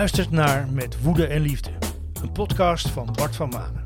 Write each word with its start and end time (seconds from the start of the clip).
luistert 0.00 0.30
naar 0.30 0.68
Met 0.72 1.02
Woede 1.02 1.26
en 1.26 1.40
Liefde, 1.40 1.70
een 2.22 2.32
podcast 2.32 2.88
van 2.88 3.08
Bart 3.12 3.36
van 3.36 3.48
Manen. 3.48 3.82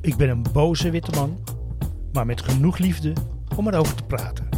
Ik 0.00 0.16
ben 0.16 0.28
een 0.28 0.44
boze 0.52 0.90
witte 0.90 1.10
man, 1.10 1.38
maar 2.12 2.26
met 2.26 2.42
genoeg 2.42 2.78
liefde 2.78 3.12
om 3.56 3.68
erover 3.68 3.94
te 3.94 4.02
praten. 4.02 4.48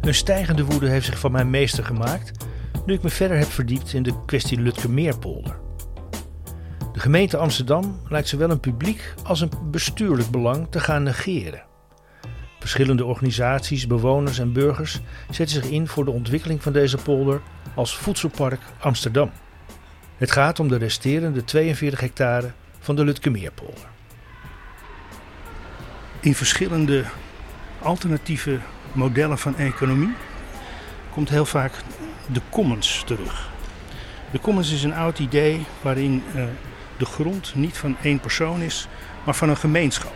Een 0.00 0.14
stijgende 0.14 0.64
woede 0.64 0.88
heeft 0.88 1.06
zich 1.06 1.18
van 1.18 1.32
mijn 1.32 1.50
meester 1.50 1.84
gemaakt 1.84 2.46
nu 2.86 2.94
ik 2.94 3.02
me 3.02 3.08
verder 3.08 3.38
heb 3.38 3.48
verdiept 3.48 3.92
in 3.92 4.02
de 4.02 4.24
kwestie 4.26 4.60
Lutkemeerpolder. 4.60 5.69
De 7.00 7.06
gemeente 7.06 7.36
Amsterdam 7.36 8.00
lijkt 8.08 8.28
zowel 8.28 8.50
een 8.50 8.60
publiek 8.60 9.14
als 9.22 9.40
een 9.40 9.50
bestuurlijk 9.70 10.30
belang 10.30 10.66
te 10.70 10.80
gaan 10.80 11.02
negeren. 11.02 11.62
Verschillende 12.58 13.04
organisaties, 13.04 13.86
bewoners 13.86 14.38
en 14.38 14.52
burgers 14.52 15.00
zetten 15.30 15.62
zich 15.62 15.70
in 15.70 15.88
voor 15.88 16.04
de 16.04 16.10
ontwikkeling 16.10 16.62
van 16.62 16.72
deze 16.72 16.96
polder 16.96 17.40
als 17.74 17.96
voedselpark 17.96 18.60
Amsterdam. 18.78 19.30
Het 20.16 20.30
gaat 20.30 20.60
om 20.60 20.68
de 20.68 20.76
resterende 20.76 21.44
42 21.44 22.00
hectare 22.00 22.50
van 22.80 22.96
de 22.96 23.04
Lutkemeerpolder. 23.04 23.88
In 26.20 26.34
verschillende 26.34 27.04
alternatieve 27.82 28.58
modellen 28.92 29.38
van 29.38 29.56
economie 29.56 30.14
komt 31.10 31.28
heel 31.28 31.46
vaak 31.46 31.72
de 32.32 32.40
commons 32.50 33.02
terug. 33.06 33.50
De 34.30 34.40
commons 34.40 34.72
is 34.72 34.82
een 34.82 34.94
oud 34.94 35.18
idee 35.18 35.64
waarin 35.82 36.22
uh, 36.34 36.44
de 37.00 37.06
grond 37.06 37.54
niet 37.54 37.78
van 37.78 37.96
één 38.02 38.20
persoon 38.20 38.60
is, 38.60 38.88
maar 39.24 39.34
van 39.34 39.48
een 39.48 39.56
gemeenschap. 39.56 40.14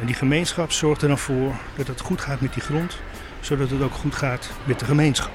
En 0.00 0.06
die 0.06 0.14
gemeenschap 0.14 0.72
zorgt 0.72 1.02
er 1.02 1.08
dan 1.08 1.18
voor 1.18 1.54
dat 1.76 1.86
het 1.86 2.00
goed 2.00 2.20
gaat 2.20 2.40
met 2.40 2.54
die 2.54 2.62
grond, 2.62 2.98
zodat 3.40 3.70
het 3.70 3.82
ook 3.82 3.94
goed 3.94 4.14
gaat 4.14 4.50
met 4.64 4.78
de 4.78 4.84
gemeenschap. 4.84 5.32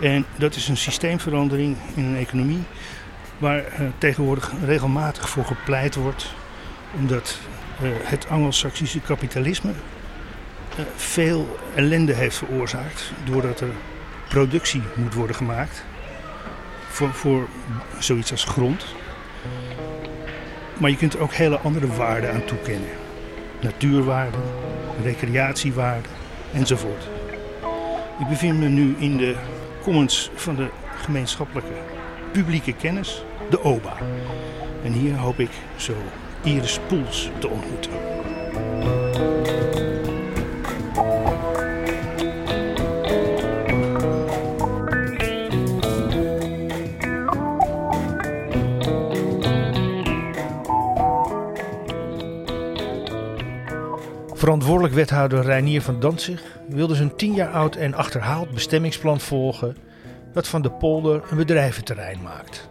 En 0.00 0.24
dat 0.36 0.54
is 0.54 0.68
een 0.68 0.76
systeemverandering 0.76 1.76
in 1.94 2.04
een 2.04 2.16
economie 2.16 2.62
waar 3.38 3.58
uh, 3.58 3.88
tegenwoordig 3.98 4.52
regelmatig 4.64 5.28
voor 5.28 5.44
gepleit 5.44 5.94
wordt, 5.94 6.34
omdat 6.94 7.38
uh, 7.82 7.88
het 8.02 8.28
Anglo-Saxische 8.28 9.00
kapitalisme 9.00 9.72
veel 10.96 11.58
ellende 11.74 12.12
heeft 12.12 12.36
veroorzaakt, 12.36 13.12
doordat 13.24 13.60
er 13.60 13.70
productie 14.28 14.82
moet 14.94 15.14
worden 15.14 15.36
gemaakt 15.36 15.84
voor, 16.88 17.14
voor 17.14 17.48
zoiets 17.98 18.30
als 18.30 18.44
grond. 18.44 18.86
Maar 20.78 20.90
je 20.90 20.96
kunt 20.96 21.14
er 21.14 21.20
ook 21.20 21.32
hele 21.32 21.58
andere 21.58 21.86
waarden 21.86 22.32
aan 22.32 22.44
toekennen. 22.44 22.88
Natuurwaarden, 23.60 24.40
recreatiewaarden 25.02 26.10
enzovoort. 26.52 27.08
Ik 28.18 28.28
bevind 28.28 28.58
me 28.58 28.68
nu 28.68 28.96
in 28.98 29.16
de 29.16 29.36
commons 29.82 30.30
van 30.34 30.56
de 30.56 30.68
gemeenschappelijke 30.96 31.74
publieke 32.32 32.72
kennis, 32.72 33.24
de 33.50 33.62
OBA. 33.62 33.96
En 34.84 34.92
hier 34.92 35.16
hoop 35.16 35.38
ik 35.38 35.50
zo 35.76 35.94
Iris 36.42 36.78
Poels 36.88 37.30
te 37.38 37.48
ontmoeten. 37.48 38.15
Verantwoordelijk 54.56 55.00
wethouder 55.00 55.42
Reinier 55.42 55.82
van 55.82 56.00
Danzig 56.00 56.42
wilde 56.68 56.94
zijn 56.94 57.16
tien 57.16 57.34
jaar 57.34 57.52
oud 57.52 57.76
en 57.76 57.94
achterhaald 57.94 58.50
bestemmingsplan 58.50 59.20
volgen 59.20 59.76
dat 60.32 60.48
van 60.48 60.62
de 60.62 60.70
polder 60.70 61.22
een 61.30 61.36
bedrijventerrein 61.36 62.22
maakt. 62.22 62.68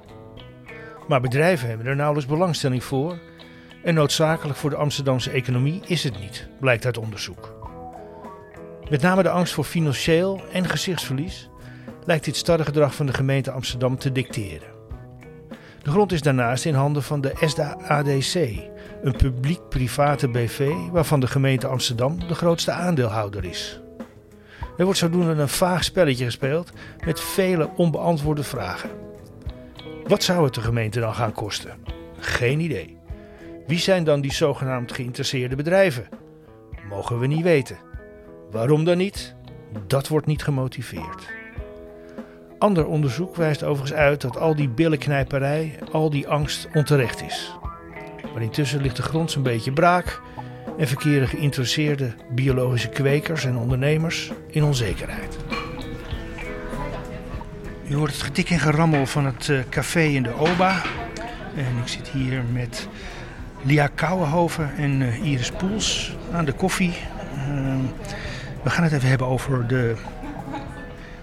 Maar 1.07 1.21
bedrijven 1.21 1.67
hebben 1.67 1.87
er 1.87 1.95
nauwelijks 1.95 2.29
belangstelling 2.31 2.83
voor 2.83 3.19
en 3.83 3.93
noodzakelijk 3.93 4.57
voor 4.57 4.69
de 4.69 4.75
Amsterdamse 4.75 5.31
economie 5.31 5.81
is 5.85 6.03
het 6.03 6.19
niet, 6.19 6.47
blijkt 6.59 6.85
uit 6.85 6.97
onderzoek. 6.97 7.69
Met 8.89 9.01
name 9.01 9.23
de 9.23 9.29
angst 9.29 9.53
voor 9.53 9.63
financieel 9.63 10.41
en 10.51 10.69
gezichtsverlies 10.69 11.49
lijkt 12.05 12.25
dit 12.25 12.43
gedrag 12.45 12.95
van 12.95 13.05
de 13.05 13.13
gemeente 13.13 13.51
Amsterdam 13.51 13.97
te 13.97 14.11
dicteren. 14.11 14.69
De 15.81 15.89
grond 15.89 16.11
is 16.11 16.21
daarnaast 16.21 16.65
in 16.65 16.73
handen 16.73 17.03
van 17.03 17.21
de 17.21 17.33
SDADC, 17.39 18.59
een 19.03 19.15
publiek-private 19.15 20.27
BV 20.27 20.71
waarvan 20.91 21.19
de 21.19 21.27
gemeente 21.27 21.67
Amsterdam 21.67 22.27
de 22.27 22.35
grootste 22.35 22.71
aandeelhouder 22.71 23.45
is. 23.45 23.79
Er 24.77 24.83
wordt 24.83 24.99
zodoende 24.99 25.41
een 25.41 25.49
vaag 25.49 25.83
spelletje 25.83 26.25
gespeeld 26.25 26.71
met 27.05 27.19
vele 27.19 27.69
onbeantwoorde 27.75 28.43
vragen. 28.43 28.89
Wat 30.07 30.23
zou 30.23 30.43
het 30.43 30.53
de 30.53 30.61
gemeente 30.61 30.99
dan 30.99 31.13
gaan 31.15 31.33
kosten? 31.33 31.77
Geen 32.19 32.59
idee. 32.59 32.97
Wie 33.67 33.79
zijn 33.79 34.03
dan 34.03 34.21
die 34.21 34.33
zogenaamd 34.33 34.91
geïnteresseerde 34.91 35.55
bedrijven? 35.55 36.07
Mogen 36.89 37.19
we 37.19 37.27
niet 37.27 37.43
weten. 37.43 37.77
Waarom 38.51 38.83
dan 38.83 38.97
niet? 38.97 39.35
Dat 39.87 40.07
wordt 40.07 40.25
niet 40.27 40.43
gemotiveerd. 40.43 41.27
Ander 42.57 42.85
onderzoek 42.85 43.35
wijst 43.35 43.63
overigens 43.63 43.99
uit 43.99 44.21
dat 44.21 44.37
al 44.37 44.55
die 44.55 44.69
billenknijperij, 44.69 45.79
al 45.91 46.09
die 46.09 46.27
angst 46.27 46.67
onterecht 46.73 47.21
is. 47.21 47.57
Maar 48.35 48.43
intussen 48.43 48.81
ligt 48.81 48.95
de 48.95 49.01
grond 49.01 49.31
zo'n 49.31 49.43
beetje 49.43 49.71
braak 49.71 50.21
en 50.77 50.87
verkeren 50.87 51.27
geïnteresseerde 51.27 52.13
biologische 52.29 52.89
kwekers 52.89 53.45
en 53.45 53.57
ondernemers 53.57 54.31
in 54.49 54.63
onzekerheid. 54.63 55.37
U 57.89 57.95
hoort 57.95 58.11
het 58.11 58.21
getik 58.21 58.49
en 58.49 58.59
gerammel 58.59 59.05
van 59.05 59.25
het 59.25 59.49
eh, 59.49 59.59
café 59.69 60.01
in 60.01 60.23
de 60.23 60.33
Oba. 60.33 60.81
En 61.55 61.77
ik 61.81 61.87
zit 61.87 62.07
hier 62.07 62.43
met 62.51 62.87
Lia 63.61 63.87
Kouwenhoven 63.95 64.75
en 64.77 65.01
eh, 65.01 65.23
Iris 65.23 65.51
Poels 65.51 66.15
aan 66.31 66.45
de 66.45 66.53
koffie. 66.53 66.93
Ehm, 67.37 67.79
we 68.63 68.69
gaan 68.69 68.83
het 68.83 68.93
even 68.93 69.09
hebben 69.09 69.27
over 69.27 69.67
de, 69.67 69.95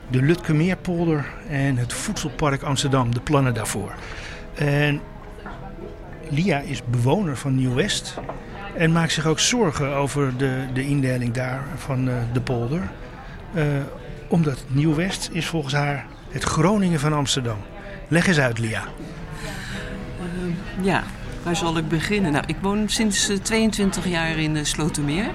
de 0.08 0.22
Lutkemeerpolder 0.22 1.26
en 1.48 1.76
het 1.76 1.92
Voedselpark 1.92 2.62
Amsterdam, 2.62 3.14
de 3.14 3.20
plannen 3.20 3.54
daarvoor. 3.54 3.92
En 4.54 5.00
Lia 6.32 6.58
is 6.58 6.80
bewoner 6.84 7.36
van 7.36 7.54
Nieuw-West 7.54 8.14
en 8.76 8.92
maakt 8.92 9.12
zich 9.12 9.26
ook 9.26 9.38
zorgen 9.38 9.94
over 9.94 10.36
de, 10.36 10.64
de 10.74 10.86
indeling 10.86 11.32
daar 11.32 11.64
van 11.76 12.08
uh, 12.08 12.14
de 12.32 12.40
polder. 12.40 12.90
Uh, 13.54 13.64
omdat 14.28 14.64
Nieuw-West 14.68 15.28
is 15.32 15.46
volgens 15.46 15.74
haar 15.74 16.06
het 16.30 16.42
Groningen 16.42 17.00
van 17.00 17.12
Amsterdam. 17.12 17.56
Leg 18.08 18.26
eens 18.26 18.38
uit, 18.38 18.58
Lia. 18.58 18.82
Uh, 20.20 20.84
ja, 20.84 21.02
waar 21.42 21.56
zal 21.56 21.76
ik 21.76 21.88
beginnen? 21.88 22.32
Nou, 22.32 22.44
ik 22.46 22.56
woon 22.60 22.88
sinds 22.88 23.30
22 23.42 24.06
jaar 24.06 24.38
in 24.38 24.66
Slotermeer. 24.66 25.30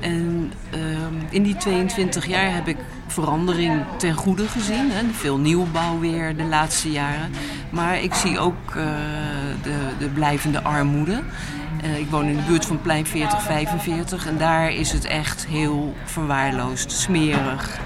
En 0.00 0.52
ehm, 0.70 1.14
in 1.30 1.42
die 1.42 1.56
22 1.56 2.26
jaar 2.26 2.54
heb 2.54 2.68
ik 2.68 2.76
verandering 3.06 3.82
ten 3.96 4.14
goede 4.14 4.48
gezien. 4.48 4.90
Hè. 4.90 5.12
Veel 5.12 5.38
nieuwbouw 5.38 5.98
weer 5.98 6.36
de 6.36 6.44
laatste 6.44 6.90
jaren. 6.90 7.30
Maar 7.70 8.02
ik 8.02 8.14
zie 8.14 8.38
ook 8.38 8.76
de, 9.62 9.78
de 9.98 10.08
blijvende 10.08 10.62
armoede. 10.62 11.22
Uh, 11.84 11.98
ik 11.98 12.10
woon 12.10 12.26
in 12.26 12.36
de 12.36 12.42
buurt 12.42 12.66
van 12.66 12.80
plein 12.82 13.06
4045 13.06 14.26
en 14.26 14.38
daar 14.38 14.72
is 14.72 14.92
het 14.92 15.04
echt 15.04 15.46
heel 15.46 15.94
verwaarloosd, 16.04 16.90
smerig. 16.90 17.78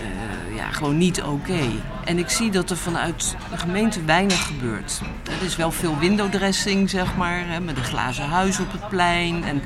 Uh, 0.00 0.56
ja, 0.56 0.70
gewoon 0.70 0.98
niet 0.98 1.22
oké. 1.22 1.60
En 2.04 2.18
ik 2.18 2.28
zie 2.28 2.50
dat 2.50 2.70
er 2.70 2.76
vanuit 2.76 3.36
de 3.50 3.58
gemeente 3.58 4.04
weinig 4.04 4.46
gebeurt. 4.46 5.00
Er 5.24 5.46
is 5.46 5.56
wel 5.56 5.70
veel 5.70 5.98
windowdressing, 5.98 6.90
zeg 6.90 7.16
maar, 7.16 7.46
hè, 7.46 7.60
met 7.60 7.76
een 7.76 7.84
glazen 7.84 8.28
huis 8.28 8.60
op 8.60 8.72
het 8.72 8.88
plein. 8.88 9.44
En 9.44 9.62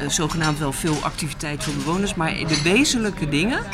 uh, 0.00 0.08
zogenaamd 0.08 0.58
wel 0.58 0.72
veel 0.72 0.96
activiteit 1.02 1.64
voor 1.64 1.74
bewoners. 1.74 2.14
Maar 2.14 2.34
de 2.34 2.62
wezenlijke 2.62 3.28
dingen, 3.28 3.64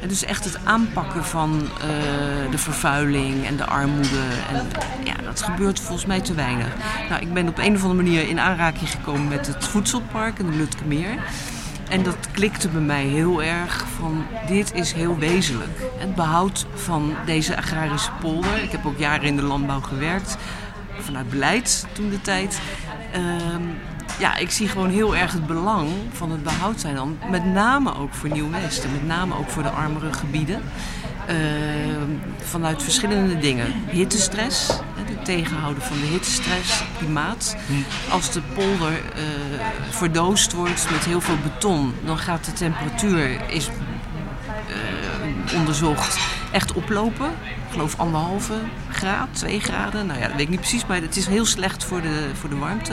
het 0.00 0.10
is 0.10 0.24
echt 0.24 0.44
het 0.44 0.58
aanpakken 0.64 1.24
van 1.24 1.62
uh, 1.62 2.50
de 2.50 2.58
vervuiling 2.58 3.46
en 3.46 3.56
de 3.56 3.64
armoede. 3.64 4.22
En 4.52 4.66
ja, 5.04 5.14
dat 5.24 5.42
gebeurt 5.42 5.80
volgens 5.80 6.06
mij 6.06 6.20
te 6.20 6.34
weinig. 6.34 6.68
Nou, 7.08 7.22
ik 7.22 7.32
ben 7.32 7.48
op 7.48 7.58
een 7.58 7.74
of 7.74 7.82
andere 7.82 8.02
manier 8.02 8.28
in 8.28 8.40
aanraking 8.40 8.90
gekomen 8.90 9.28
met 9.28 9.46
het 9.46 9.68
voedselpark 9.68 10.38
in 10.38 10.50
de 10.50 10.56
Lutkemeer. 10.56 11.14
En 11.88 12.02
dat 12.02 12.30
klikte 12.32 12.68
bij 12.68 12.80
mij 12.80 13.04
heel 13.04 13.42
erg 13.42 13.84
van 13.96 14.24
dit 14.46 14.74
is 14.74 14.92
heel 14.92 15.18
wezenlijk. 15.18 15.78
Het 15.98 16.14
behoud 16.14 16.66
van 16.74 17.14
deze 17.26 17.56
agrarische 17.56 18.10
polder. 18.20 18.62
Ik 18.62 18.70
heb 18.70 18.86
ook 18.86 18.98
jaren 18.98 19.26
in 19.26 19.36
de 19.36 19.42
landbouw 19.42 19.80
gewerkt. 19.80 20.36
Vanuit 20.98 21.30
beleid 21.30 21.86
toen 21.92 22.10
de 22.10 22.20
tijd. 22.20 22.60
Uh, 23.16 23.20
ja, 24.20 24.36
ik 24.36 24.50
zie 24.50 24.68
gewoon 24.68 24.90
heel 24.90 25.16
erg 25.16 25.32
het 25.32 25.46
belang 25.46 25.90
van 26.12 26.30
het 26.30 26.42
behoud 26.42 26.80
zijn 26.80 26.94
dan. 26.94 27.18
Met 27.30 27.44
name 27.44 27.94
ook 27.94 28.14
voor 28.14 28.28
Nieuw-West 28.28 28.84
en 28.84 28.92
met 28.92 29.06
name 29.06 29.36
ook 29.36 29.48
voor 29.48 29.62
de 29.62 29.68
armere 29.68 30.12
gebieden. 30.12 30.62
vanuit 32.42 32.82
verschillende 32.82 33.38
dingen. 33.38 33.72
Hittestress, 33.90 34.68
het 34.94 35.24
tegenhouden 35.24 35.82
van 35.82 35.96
de 36.00 36.06
hittestress, 36.06 36.82
klimaat. 36.98 37.56
Als 38.10 38.32
de 38.32 38.40
polder 38.54 38.92
uh, 38.92 39.00
verdoost 39.90 40.52
wordt 40.52 40.90
met 40.90 41.04
heel 41.04 41.20
veel 41.20 41.38
beton, 41.42 41.94
dan 42.04 42.18
gaat 42.18 42.44
de 42.44 42.52
temperatuur, 42.52 43.50
is 43.50 43.68
uh, 43.68 43.74
onderzocht, 45.54 46.18
echt 46.52 46.72
oplopen. 46.72 47.26
Ik 47.44 47.72
geloof 47.72 47.98
anderhalve 47.98 48.54
graad, 48.90 49.28
twee 49.32 49.60
graden. 49.60 50.06
Nou 50.06 50.18
ja, 50.18 50.26
dat 50.26 50.36
weet 50.36 50.44
ik 50.44 50.48
niet 50.48 50.60
precies, 50.60 50.86
maar 50.86 51.00
het 51.00 51.16
is 51.16 51.26
heel 51.26 51.46
slecht 51.46 51.84
voor 51.84 52.02
de, 52.02 52.30
voor 52.40 52.48
de 52.48 52.56
warmte. 52.56 52.92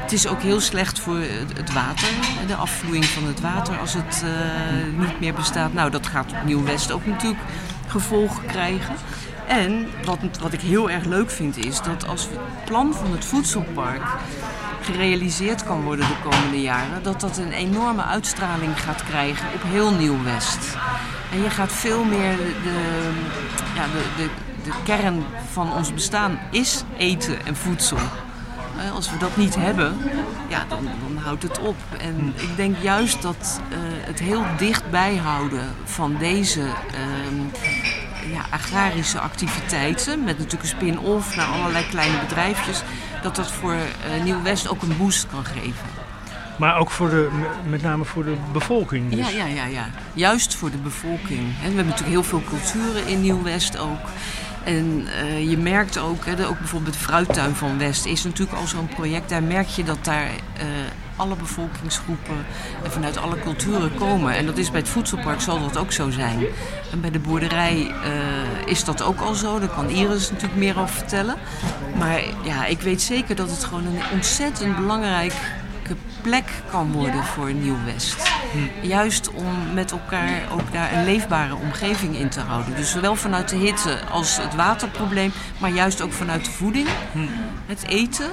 Het 0.00 0.12
is 0.12 0.26
ook 0.26 0.42
heel 0.42 0.60
slecht 0.60 0.98
voor 0.98 1.18
het 1.56 1.72
water, 1.72 2.08
de 2.46 2.54
afvloeiing 2.54 3.04
van 3.04 3.26
het 3.26 3.40
water 3.40 3.78
als 3.78 3.94
het 3.94 4.24
uh, 4.24 5.00
niet 5.06 5.20
meer 5.20 5.34
bestaat. 5.34 5.72
Nou, 5.72 5.90
dat 5.90 6.06
gaat 6.06 6.32
op 6.32 6.44
Nieuw-West 6.44 6.92
ook 6.92 7.06
natuurlijk 7.06 7.42
gevolgen 7.86 8.46
krijgen. 8.46 8.94
En 9.48 9.88
wat, 10.04 10.18
wat 10.40 10.52
ik 10.52 10.60
heel 10.60 10.90
erg 10.90 11.04
leuk 11.04 11.30
vind 11.30 11.56
is 11.56 11.82
dat 11.82 12.08
als 12.08 12.22
het 12.22 12.64
plan 12.64 12.94
van 12.94 13.12
het 13.12 13.24
voedselpark 13.24 14.02
gerealiseerd 14.82 15.64
kan 15.64 15.82
worden 15.82 16.06
de 16.06 16.28
komende 16.28 16.60
jaren, 16.60 17.02
dat 17.02 17.20
dat 17.20 17.36
een 17.36 17.52
enorme 17.52 18.02
uitstraling 18.02 18.80
gaat 18.80 19.04
krijgen 19.04 19.48
op 19.54 19.62
heel 19.62 19.92
Nieuw-West. 19.92 20.76
En 21.32 21.42
je 21.42 21.50
gaat 21.50 21.72
veel 21.72 22.04
meer 22.04 22.36
de, 22.36 23.10
ja, 23.74 23.84
de, 23.84 24.04
de, 24.16 24.28
de 24.64 24.76
kern 24.84 25.24
van 25.52 25.72
ons 25.72 25.94
bestaan 25.94 26.38
is 26.50 26.84
eten 26.96 27.46
en 27.46 27.56
voedsel. 27.56 27.98
Als 28.94 29.10
we 29.10 29.16
dat 29.16 29.36
niet 29.36 29.54
hebben, 29.54 29.96
ja, 30.48 30.64
dan, 30.68 30.84
dan 30.84 31.22
houdt 31.22 31.42
het 31.42 31.58
op. 31.58 31.76
En 32.00 32.34
ik 32.36 32.56
denk 32.56 32.76
juist 32.80 33.22
dat 33.22 33.60
uh, 33.70 33.76
het 33.80 34.18
heel 34.18 34.44
dichtbij 34.56 35.16
houden 35.16 35.74
van 35.84 36.16
deze 36.18 36.60
uh, 36.60 38.32
ja, 38.32 38.40
agrarische 38.50 39.20
activiteiten, 39.20 40.24
met 40.24 40.38
natuurlijk 40.38 40.62
een 40.62 40.76
spin-off 40.76 41.36
naar 41.36 41.46
allerlei 41.46 41.88
kleine 41.88 42.18
bedrijfjes, 42.18 42.82
dat 43.22 43.36
dat 43.36 43.50
voor 43.50 43.74
uh, 43.74 44.24
Nieuw-West 44.24 44.68
ook 44.68 44.82
een 44.82 44.96
boost 44.96 45.26
kan 45.26 45.44
geven. 45.44 45.97
Maar 46.58 46.78
ook 46.78 46.90
voor 46.90 47.08
de, 47.08 47.28
met 47.68 47.82
name 47.82 48.04
voor 48.04 48.24
de 48.24 48.36
bevolking. 48.52 49.10
Dus. 49.10 49.30
Ja, 49.30 49.46
ja, 49.46 49.46
ja, 49.46 49.64
ja, 49.64 49.90
juist 50.12 50.54
voor 50.54 50.70
de 50.70 50.76
bevolking. 50.76 51.40
we 51.40 51.64
hebben 51.64 51.84
natuurlijk 51.84 52.10
heel 52.10 52.22
veel 52.22 52.42
culturen 52.48 53.06
in 53.06 53.20
Nieuw-West 53.20 53.78
ook. 53.78 54.00
En 54.64 55.06
uh, 55.24 55.50
je 55.50 55.58
merkt 55.58 55.98
ook, 55.98 56.24
hè, 56.24 56.46
ook 56.46 56.58
bijvoorbeeld 56.58 56.94
de 56.94 57.00
fruittuin 57.00 57.54
van 57.54 57.78
West 57.78 58.06
is 58.06 58.24
natuurlijk 58.24 58.58
al 58.58 58.66
zo'n 58.66 58.88
project. 58.88 59.28
Daar 59.28 59.42
merk 59.42 59.68
je 59.68 59.84
dat 59.84 60.04
daar 60.04 60.26
uh, 60.26 60.64
alle 61.16 61.36
bevolkingsgroepen 61.36 62.36
en 62.82 62.90
vanuit 62.90 63.16
alle 63.16 63.38
culturen 63.38 63.94
komen. 63.94 64.34
En 64.34 64.46
dat 64.46 64.58
is 64.58 64.70
bij 64.70 64.80
het 64.80 64.88
voedselpark 64.88 65.40
zal 65.40 65.60
dat 65.60 65.76
ook 65.76 65.92
zo 65.92 66.10
zijn. 66.10 66.46
En 66.92 67.00
bij 67.00 67.10
de 67.10 67.18
boerderij 67.18 67.76
uh, 67.76 68.66
is 68.66 68.84
dat 68.84 69.02
ook 69.02 69.20
al 69.20 69.34
zo. 69.34 69.58
Daar 69.58 69.68
kan 69.68 69.88
Iris 69.88 70.30
natuurlijk 70.30 70.58
meer 70.58 70.78
over 70.78 70.94
vertellen. 70.94 71.36
Maar 71.98 72.22
ja, 72.42 72.66
ik 72.66 72.80
weet 72.80 73.02
zeker 73.02 73.36
dat 73.36 73.50
het 73.50 73.64
gewoon 73.64 73.86
een 73.86 74.02
ontzettend 74.12 74.76
belangrijk 74.76 75.34
plek 76.22 76.44
kan 76.70 76.92
worden 76.92 77.24
voor 77.24 77.52
Nieuw-West. 77.52 78.30
Juist 78.82 79.30
om 79.30 79.74
met 79.74 79.90
elkaar 79.90 80.42
ook 80.52 80.72
daar 80.72 80.92
een 80.92 81.04
leefbare 81.04 81.54
omgeving 81.54 82.16
in 82.16 82.28
te 82.28 82.40
houden. 82.40 82.76
Dus 82.76 82.90
zowel 82.90 83.14
vanuit 83.14 83.48
de 83.48 83.56
hitte 83.56 83.98
als 84.10 84.36
het 84.36 84.54
waterprobleem, 84.54 85.32
maar 85.58 85.70
juist 85.70 86.00
ook 86.00 86.12
vanuit 86.12 86.44
de 86.44 86.50
voeding, 86.50 86.88
het 87.66 87.86
eten. 87.86 88.30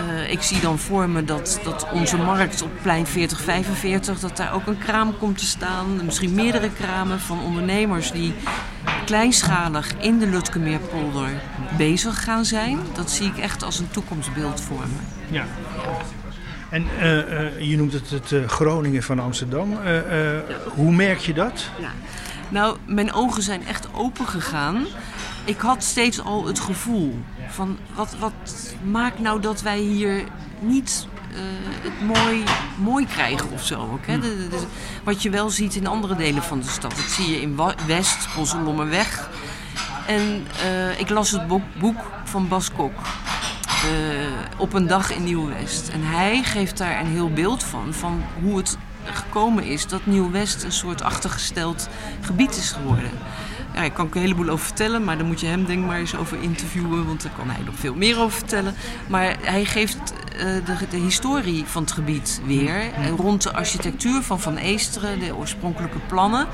Uh, 0.00 0.30
ik 0.30 0.42
zie 0.42 0.60
dan 0.60 0.78
voor 0.78 1.08
me 1.08 1.24
dat, 1.24 1.60
dat 1.64 1.86
onze 1.92 2.16
markt 2.16 2.62
op 2.62 2.70
plein 2.82 3.06
4045, 3.06 4.20
dat 4.20 4.36
daar 4.36 4.54
ook 4.54 4.66
een 4.66 4.78
kraam 4.78 5.18
komt 5.18 5.38
te 5.38 5.46
staan. 5.46 6.04
Misschien 6.04 6.34
meerdere 6.34 6.70
kramen 6.70 7.20
van 7.20 7.40
ondernemers 7.40 8.12
die 8.12 8.34
kleinschalig 9.04 9.94
in 9.98 10.18
de 10.18 10.26
Lutkemeerpolder 10.26 11.28
bezig 11.76 12.24
gaan 12.24 12.44
zijn. 12.44 12.78
Dat 12.94 13.10
zie 13.10 13.26
ik 13.26 13.38
echt 13.38 13.62
als 13.62 13.78
een 13.78 13.90
toekomstbeeld 13.90 14.60
voor 14.60 14.80
me. 14.80 15.34
Ja. 15.34 15.44
En 16.74 16.86
uh, 16.98 17.16
uh, 17.16 17.60
je 17.70 17.76
noemt 17.76 17.92
het 17.92 18.10
het 18.10 18.30
uh, 18.30 18.48
Groningen 18.48 19.02
van 19.02 19.18
Amsterdam. 19.18 19.70
Ja. 19.84 20.42
Hoe 20.74 20.92
merk 20.92 21.18
je 21.18 21.34
dat? 21.34 21.64
Ja. 21.80 21.92
Nou, 22.48 22.76
mijn 22.86 23.12
ogen 23.12 23.42
zijn 23.42 23.66
echt 23.66 23.88
open 23.92 24.26
gegaan. 24.26 24.86
Ik 25.44 25.60
had 25.60 25.82
steeds 25.82 26.20
al 26.20 26.46
het 26.46 26.60
gevoel 26.60 27.18
van 27.48 27.78
wat, 27.94 28.16
wat 28.18 28.32
maakt 28.82 29.18
nou 29.18 29.40
dat 29.40 29.62
wij 29.62 29.78
hier 29.78 30.24
niet 30.60 31.06
het 31.82 32.16
mooi, 32.16 32.42
mooi 32.76 33.06
krijgen 33.06 33.50
of 33.50 33.64
zo. 33.64 33.80
Ook, 33.80 34.06
hè? 34.06 34.18
De, 34.18 34.48
de, 34.48 34.62
wat 35.04 35.22
je 35.22 35.30
wel 35.30 35.50
ziet 35.50 35.74
in 35.74 35.86
andere 35.86 36.16
delen 36.16 36.42
van 36.42 36.60
de 36.60 36.68
stad. 36.68 36.96
Dat 36.96 37.10
zie 37.10 37.30
je 37.30 37.40
in 37.40 37.60
West, 37.86 38.28
Bosselommerweg. 38.36 39.30
En 40.06 40.46
ik 40.98 41.08
las 41.08 41.30
het 41.30 41.46
boek, 41.46 41.62
boek 41.78 41.98
van 42.24 42.48
Bas 42.48 42.72
Kok. 42.72 42.92
Uh, 43.84 44.26
op 44.56 44.72
een 44.72 44.86
dag 44.86 45.14
in 45.14 45.24
Nieuw-West. 45.24 45.88
En 45.88 46.00
hij 46.02 46.42
geeft 46.42 46.78
daar 46.78 47.00
een 47.00 47.06
heel 47.06 47.30
beeld 47.30 47.62
van, 47.62 47.94
van 47.94 48.22
hoe 48.42 48.56
het 48.56 48.78
gekomen 49.04 49.64
is 49.64 49.86
dat 49.86 50.06
Nieuw-West 50.06 50.62
een 50.62 50.72
soort 50.72 51.02
achtergesteld 51.02 51.88
gebied 52.20 52.56
is 52.56 52.70
geworden. 52.70 53.10
Ja, 53.74 53.82
ik 53.82 53.92
kan 53.92 54.06
er 54.10 54.16
een 54.16 54.22
heleboel 54.22 54.48
over 54.48 54.66
vertellen, 54.66 55.04
maar 55.04 55.18
dan 55.18 55.26
moet 55.26 55.40
je 55.40 55.46
hem 55.46 55.64
denk 55.64 55.84
maar 55.84 55.98
eens 55.98 56.16
over 56.16 56.42
interviewen, 56.42 57.06
want 57.06 57.22
daar 57.22 57.32
kan 57.36 57.50
hij 57.50 57.64
nog 57.64 57.74
veel 57.74 57.94
meer 57.94 58.18
over 58.18 58.38
vertellen. 58.38 58.74
Maar 59.06 59.36
hij 59.40 59.64
geeft 59.64 60.12
uh, 60.36 60.40
de, 60.40 60.76
de, 60.90 60.96
historie 60.96 61.64
van 61.66 61.82
het 61.82 61.92
gebied 61.92 62.40
weer, 62.46 62.92
en 62.92 63.16
rond 63.16 63.42
de 63.42 63.52
architectuur 63.52 64.22
van 64.22 64.40
Van 64.40 64.56
Eesteren, 64.56 65.18
de 65.18 65.36
oorspronkelijke 65.36 65.98
plannen. 66.08 66.46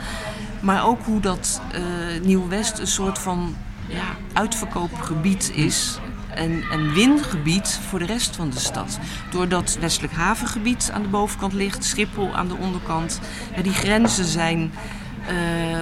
Maar 0.61 0.87
ook 0.87 1.05
hoe 1.05 1.21
dat 1.21 1.61
uh, 1.75 1.81
Nieuw-West 2.23 2.79
een 2.79 2.87
soort 2.87 3.19
van 3.19 3.56
ja, 3.87 4.17
uitverkoopgebied 4.32 5.53
is 5.55 5.99
en, 6.35 6.62
en 6.73 6.93
wingebied 6.93 7.81
voor 7.88 7.99
de 7.99 8.05
rest 8.05 8.37
van 8.37 8.50
de 8.50 8.59
stad. 8.59 8.99
Doordat 9.31 9.77
Westelijk 9.81 10.12
Havengebied 10.12 10.91
aan 10.94 11.03
de 11.03 11.09
bovenkant 11.09 11.53
ligt, 11.53 11.85
Schiphol 11.85 12.35
aan 12.35 12.49
de 12.49 12.56
onderkant. 12.56 13.21
Ja, 13.56 13.62
die 13.62 13.73
grenzen 13.73 14.25
zijn 14.25 14.73
uh, 15.31 15.81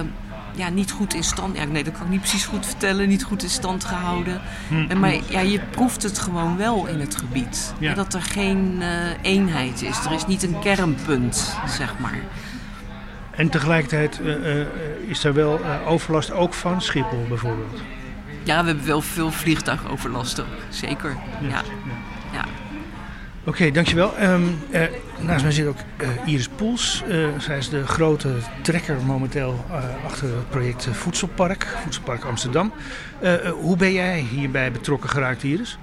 ja, 0.55 0.69
niet 0.69 0.91
goed 0.91 1.13
in 1.13 1.23
stand. 1.23 1.57
Ja, 1.57 1.65
nee, 1.65 1.83
dat 1.83 1.93
kan 1.93 2.03
ik 2.03 2.09
niet 2.09 2.19
precies 2.19 2.45
goed 2.45 2.65
vertellen. 2.65 3.07
Niet 3.07 3.23
goed 3.23 3.43
in 3.43 3.49
stand 3.49 3.85
gehouden. 3.85 4.41
Hm. 4.67 4.99
Maar 4.99 5.13
ja, 5.29 5.39
je 5.39 5.59
proeft 5.59 6.03
het 6.03 6.19
gewoon 6.19 6.57
wel 6.57 6.85
in 6.85 6.99
het 6.99 7.15
gebied. 7.15 7.73
Ja. 7.79 7.93
Dat 7.93 8.13
er 8.13 8.21
geen 8.21 8.77
uh, 8.79 8.87
eenheid 9.21 9.81
is. 9.81 10.05
Er 10.05 10.11
is 10.11 10.25
niet 10.25 10.43
een 10.43 10.59
kernpunt, 10.59 11.55
zeg 11.67 11.99
maar. 11.99 12.19
En 13.31 13.49
tegelijkertijd 13.49 14.19
uh, 14.23 14.65
is 15.07 15.23
er 15.23 15.33
wel 15.33 15.59
overlast 15.85 16.31
ook 16.31 16.53
van 16.53 16.81
Schiphol 16.81 17.25
bijvoorbeeld. 17.27 17.81
Ja, 18.43 18.59
we 18.61 18.67
hebben 18.67 18.85
wel 18.85 19.01
veel 19.01 19.31
vliegtuigoverlast 19.31 20.39
ook. 20.39 20.47
Zeker. 20.69 21.17
Ja. 21.41 21.47
ja. 21.47 21.63
ja. 22.31 22.45
Oké, 23.39 23.49
okay, 23.49 23.71
dankjewel. 23.71 24.21
Um, 24.21 24.59
uh, 24.69 24.81
naast 25.19 25.43
mij 25.43 25.51
zit 25.51 25.67
ook 25.67 25.77
uh, 26.01 26.07
Iris 26.25 26.47
Poels. 26.47 27.03
Uh, 27.07 27.27
zij 27.39 27.57
is 27.57 27.69
de 27.69 27.87
grote 27.87 28.33
trekker 28.61 29.01
momenteel 29.05 29.65
achter 30.05 30.27
het 30.27 30.49
project 30.49 30.87
Voedselpark, 30.91 31.67
Voedselpark 31.81 32.23
Amsterdam. 32.23 32.73
hoe 33.61 33.77
ben 33.77 33.93
jij 33.93 34.19
hierbij 34.19 34.71
betrokken 34.71 35.09
geraakt, 35.09 35.43
Iris? 35.43 35.77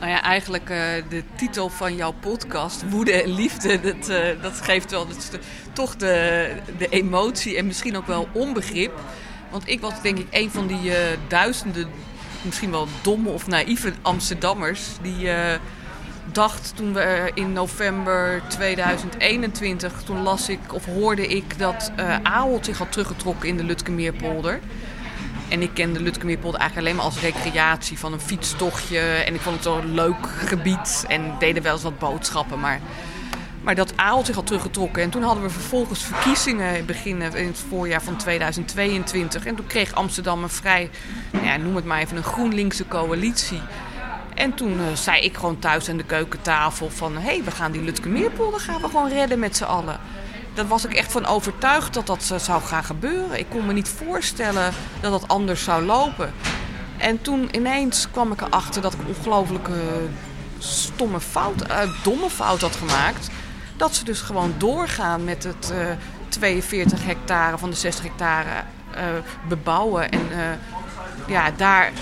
Nou 0.00 0.10
ja, 0.10 0.22
eigenlijk 0.22 0.66
de 1.08 1.22
titel 1.36 1.68
van 1.68 1.96
jouw 1.96 2.14
podcast, 2.20 2.84
Woede 2.88 3.22
en 3.22 3.34
Liefde, 3.34 3.80
dat, 3.80 4.06
dat 4.42 4.60
geeft 4.60 4.90
wel 4.90 5.06
dat, 5.06 5.38
toch 5.72 5.96
de, 5.96 6.48
de 6.78 6.88
emotie 6.88 7.56
en 7.56 7.66
misschien 7.66 7.96
ook 7.96 8.06
wel 8.06 8.28
onbegrip. 8.32 8.92
Want 9.54 9.68
ik 9.68 9.80
was 9.80 10.02
denk 10.02 10.18
ik 10.18 10.26
een 10.30 10.50
van 10.50 10.66
die 10.66 10.84
uh, 10.84 10.96
duizenden, 11.28 11.88
misschien 12.42 12.70
wel 12.70 12.88
domme 13.02 13.28
of 13.28 13.46
naïeve 13.46 13.92
Amsterdammers... 14.02 14.80
die 15.02 15.26
uh, 15.26 15.52
dacht 16.32 16.72
toen 16.76 16.92
we 16.92 17.30
in 17.34 17.52
november 17.52 18.42
2021... 18.48 20.02
toen 20.02 20.22
las 20.22 20.48
ik 20.48 20.72
of 20.72 20.84
hoorde 20.84 21.26
ik 21.26 21.58
dat 21.58 21.92
uh, 21.98 22.54
zich 22.60 22.78
had 22.78 22.92
teruggetrokken 22.92 23.48
in 23.48 23.56
de 23.56 23.64
Lutkemeerpolder... 23.64 24.60
En 25.48 25.62
ik 25.62 25.70
kende 25.74 26.00
Lutkemeerpolder 26.00 26.60
eigenlijk 26.60 26.88
alleen 26.88 27.02
maar 27.02 27.14
als 27.14 27.20
recreatie 27.20 27.98
van 27.98 28.12
een 28.12 28.20
fietstochtje. 28.20 28.98
En 28.98 29.34
ik 29.34 29.40
vond 29.40 29.56
het 29.56 29.66
een 29.66 29.94
leuk 29.94 30.26
gebied 30.26 31.04
en 31.08 31.34
deden 31.38 31.62
wel 31.62 31.72
eens 31.72 31.82
wat 31.82 31.98
boodschappen. 31.98 32.60
Maar 32.60 32.80
maar 33.64 33.74
dat 33.74 33.96
Aalt 33.96 34.26
zich 34.26 34.34
had 34.34 34.46
teruggetrokken. 34.46 35.02
En 35.02 35.10
toen 35.10 35.22
hadden 35.22 35.42
we 35.42 35.50
vervolgens 35.50 36.02
verkiezingen 36.02 36.86
beginnen 36.86 37.34
in 37.34 37.46
het 37.46 37.58
voorjaar 37.68 38.02
van 38.02 38.16
2022. 38.16 39.46
En 39.46 39.54
toen 39.54 39.66
kreeg 39.66 39.94
Amsterdam 39.94 40.42
een 40.42 40.48
vrij, 40.48 40.90
nou 41.30 41.44
ja, 41.44 41.56
noem 41.56 41.76
het 41.76 41.84
maar 41.84 42.00
even, 42.00 42.16
een 42.16 42.22
GroenLinkse 42.22 42.88
coalitie. 42.88 43.60
En 44.34 44.54
toen 44.54 44.72
uh, 44.72 44.84
zei 44.94 45.20
ik 45.20 45.36
gewoon 45.36 45.58
thuis 45.58 45.88
aan 45.88 45.96
de 45.96 46.04
keukentafel 46.04 46.90
van... 46.90 47.14
hé, 47.14 47.20
hey, 47.20 47.44
we 47.44 47.50
gaan 47.50 47.72
die 47.72 47.82
Lutkemeerpolder 47.82 48.60
gaan 48.60 48.80
we 48.80 48.88
gewoon 48.88 49.08
redden 49.08 49.38
met 49.38 49.56
z'n 49.56 49.64
allen. 49.64 50.00
Daar 50.54 50.66
was 50.66 50.84
ik 50.84 50.94
echt 50.94 51.12
van 51.12 51.26
overtuigd 51.26 51.94
dat 51.94 52.06
dat 52.06 52.30
uh, 52.32 52.38
zou 52.38 52.62
gaan 52.62 52.84
gebeuren. 52.84 53.38
Ik 53.38 53.46
kon 53.48 53.66
me 53.66 53.72
niet 53.72 53.88
voorstellen 53.88 54.72
dat 55.00 55.10
dat 55.10 55.28
anders 55.28 55.64
zou 55.64 55.84
lopen. 55.84 56.32
En 56.96 57.22
toen 57.22 57.48
ineens 57.52 58.10
kwam 58.10 58.32
ik 58.32 58.40
erachter 58.40 58.82
dat 58.82 58.92
ik 58.92 59.00
een 59.00 59.14
ongelooflijke 59.16 59.80
stomme 60.58 61.20
fout, 61.20 61.70
uh, 61.70 61.78
domme 62.02 62.30
fout 62.30 62.60
had 62.60 62.76
gemaakt 62.76 63.30
dat 63.76 63.94
ze 63.94 64.04
dus 64.04 64.20
gewoon 64.20 64.54
doorgaan 64.58 65.24
met 65.24 65.44
het 65.44 65.72
uh, 65.72 65.90
eh, 65.90 65.96
42 66.28 67.04
hectare 67.04 67.58
van 67.58 67.70
de 67.70 67.76
60 67.76 68.04
hectare 68.04 68.62
bebouwen 69.48 70.10
en 70.10 70.28
ja, 71.26 71.50
daar 71.50 71.92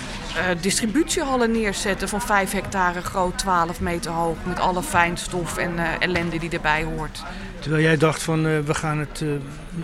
distributiehallen 0.61 1.51
neerzetten 1.51 2.09
van 2.09 2.21
5 2.21 2.51
hectare 2.51 3.01
groot, 3.01 3.37
12 3.37 3.79
meter 3.79 4.11
hoog, 4.11 4.37
met 4.43 4.59
alle 4.59 4.83
fijnstof 4.83 5.57
en 5.57 5.99
ellende 5.99 6.39
die 6.39 6.49
erbij 6.49 6.83
hoort. 6.83 7.23
Terwijl 7.59 7.83
jij 7.83 7.97
dacht 7.97 8.23
van 8.23 8.43
we, 8.65 8.73
gaan 8.73 8.99
het, 8.99 9.23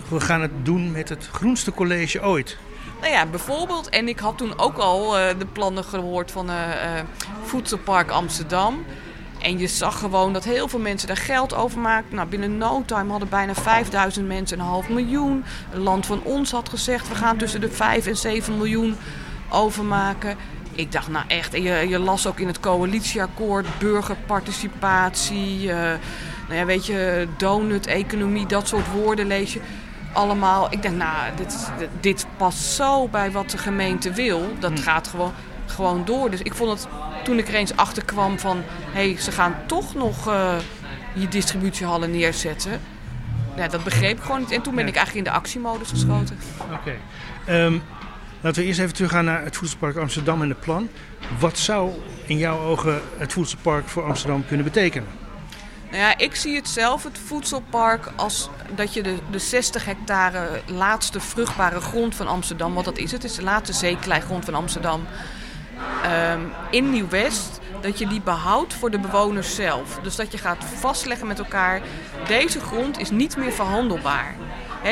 we 0.08 0.20
gaan 0.20 0.40
het 0.40 0.50
doen 0.62 0.90
met 0.90 1.08
het 1.08 1.28
groenste 1.32 1.72
college 1.72 2.22
ooit. 2.22 2.56
Nou 3.00 3.12
ja, 3.12 3.26
bijvoorbeeld. 3.26 3.88
En 3.88 4.08
ik 4.08 4.18
had 4.18 4.38
toen 4.38 4.58
ook 4.58 4.76
al 4.76 5.10
de 5.10 5.46
plannen 5.52 5.84
gehoord 5.84 6.30
van 6.30 6.50
Voedselpark 7.42 8.10
Amsterdam. 8.10 8.84
En 9.40 9.58
je 9.58 9.66
zag 9.66 9.98
gewoon 9.98 10.32
dat 10.32 10.44
heel 10.44 10.68
veel 10.68 10.78
mensen 10.78 11.08
daar 11.08 11.16
geld 11.16 11.54
over 11.54 11.80
maakten. 11.80 12.16
Nou, 12.16 12.28
binnen 12.28 12.58
no 12.58 12.82
time 12.86 13.10
hadden 13.10 13.28
bijna 13.28 13.54
5000 13.54 14.26
mensen 14.26 14.58
een 14.58 14.64
half 14.64 14.88
miljoen. 14.88 15.44
Een 15.72 15.80
land 15.80 16.06
van 16.06 16.22
ons 16.22 16.50
had 16.50 16.68
gezegd, 16.68 17.08
we 17.08 17.14
gaan 17.14 17.36
tussen 17.36 17.60
de 17.60 17.70
5 17.70 18.06
en 18.06 18.16
7 18.16 18.56
miljoen 18.56 18.96
overmaken. 19.48 20.36
Ik 20.72 20.92
dacht, 20.92 21.08
nou 21.08 21.24
echt, 21.28 21.54
en 21.54 21.62
je, 21.62 21.88
je 21.88 21.98
las 21.98 22.26
ook 22.26 22.40
in 22.40 22.46
het 22.46 22.60
coalitieakkoord 22.60 23.66
burgerparticipatie, 23.78 25.62
uh, 25.62 25.74
nou 26.48 26.54
ja, 26.54 26.64
weet 26.64 26.86
je, 26.86 27.28
donut-economie, 27.36 28.46
dat 28.46 28.68
soort 28.68 28.92
woorden 28.92 29.26
lees 29.26 29.52
je 29.52 29.60
allemaal. 30.12 30.72
Ik 30.72 30.82
denk, 30.82 30.96
nou, 30.96 31.14
dit, 31.36 31.70
dit 32.00 32.26
past 32.36 32.58
zo 32.58 33.08
bij 33.08 33.30
wat 33.30 33.50
de 33.50 33.58
gemeente 33.58 34.12
wil. 34.12 34.52
Dat 34.58 34.72
hm. 34.72 34.78
gaat 34.78 35.08
gewoon, 35.08 35.32
gewoon 35.66 36.04
door. 36.04 36.30
Dus 36.30 36.42
ik 36.42 36.54
vond 36.54 36.70
het 36.70 36.88
toen 37.24 37.38
ik 37.38 37.48
er 37.48 37.54
eens 37.54 37.76
achter 37.76 38.04
kwam 38.04 38.38
van... 38.38 38.62
hé, 38.92 39.10
hey, 39.10 39.20
ze 39.20 39.32
gaan 39.32 39.54
toch 39.66 39.94
nog 39.94 40.28
uh, 40.28 40.56
je 41.14 41.28
distributiehallen 41.28 42.10
neerzetten... 42.10 42.80
Ja, 43.56 43.68
dat 43.68 43.84
begreep 43.84 44.16
ik 44.16 44.22
gewoon 44.22 44.40
niet. 44.40 44.50
En 44.50 44.62
toen 44.62 44.74
ben 44.74 44.86
ik 44.86 44.96
eigenlijk 44.96 45.26
in 45.26 45.32
de 45.32 45.38
actiemodus 45.38 45.88
geschoten. 45.88 46.38
Oké. 46.72 46.94
Ehm, 47.46 47.78
laten 48.40 48.62
we 48.62 48.68
eerst 48.68 48.80
even 48.80 48.94
teruggaan 48.94 49.24
naar 49.24 49.44
het 49.44 49.56
Voedselpark 49.56 49.96
Amsterdam 49.96 50.42
en 50.42 50.48
de 50.48 50.54
plan. 50.54 50.88
Wat 51.38 51.58
zou 51.58 51.90
in 52.26 52.38
jouw 52.38 52.58
ogen 52.58 53.00
het 53.16 53.32
Voedselpark 53.32 53.88
voor 53.88 54.04
Amsterdam 54.04 54.46
kunnen 54.46 54.64
betekenen? 54.64 55.08
Nou 55.90 56.02
ja, 56.02 56.18
ik 56.18 56.34
zie 56.34 56.56
het 56.56 56.68
zelf, 56.68 57.04
het 57.04 57.18
voedselpark, 57.18 58.12
als 58.16 58.48
dat 58.74 58.94
je 58.94 59.02
de, 59.02 59.16
de 59.30 59.38
60 59.38 59.84
hectare 59.84 60.60
laatste 60.66 61.20
vruchtbare 61.20 61.80
grond 61.80 62.14
van 62.14 62.26
Amsterdam, 62.26 62.74
wat 62.74 62.84
dat 62.84 62.98
is, 62.98 63.12
het 63.12 63.24
is 63.24 63.34
de 63.34 63.42
laatste 63.42 63.72
zeekleigrond 63.72 64.44
van 64.44 64.54
Amsterdam, 64.54 65.06
Ehm, 66.02 66.40
in 66.70 66.90
Nieuw-West, 66.90 67.60
dat 67.80 67.98
je 67.98 68.06
die 68.06 68.20
behoudt 68.20 68.74
voor 68.74 68.90
de 68.90 68.98
bewoners 68.98 69.54
zelf. 69.54 69.98
Dus 70.02 70.16
dat 70.16 70.32
je 70.32 70.38
gaat 70.38 70.64
vastleggen 70.64 71.26
met 71.26 71.38
elkaar, 71.38 71.80
deze 72.26 72.60
grond 72.60 72.98
is 72.98 73.10
niet 73.10 73.36
meer 73.36 73.52
verhandelbaar. 73.52 74.34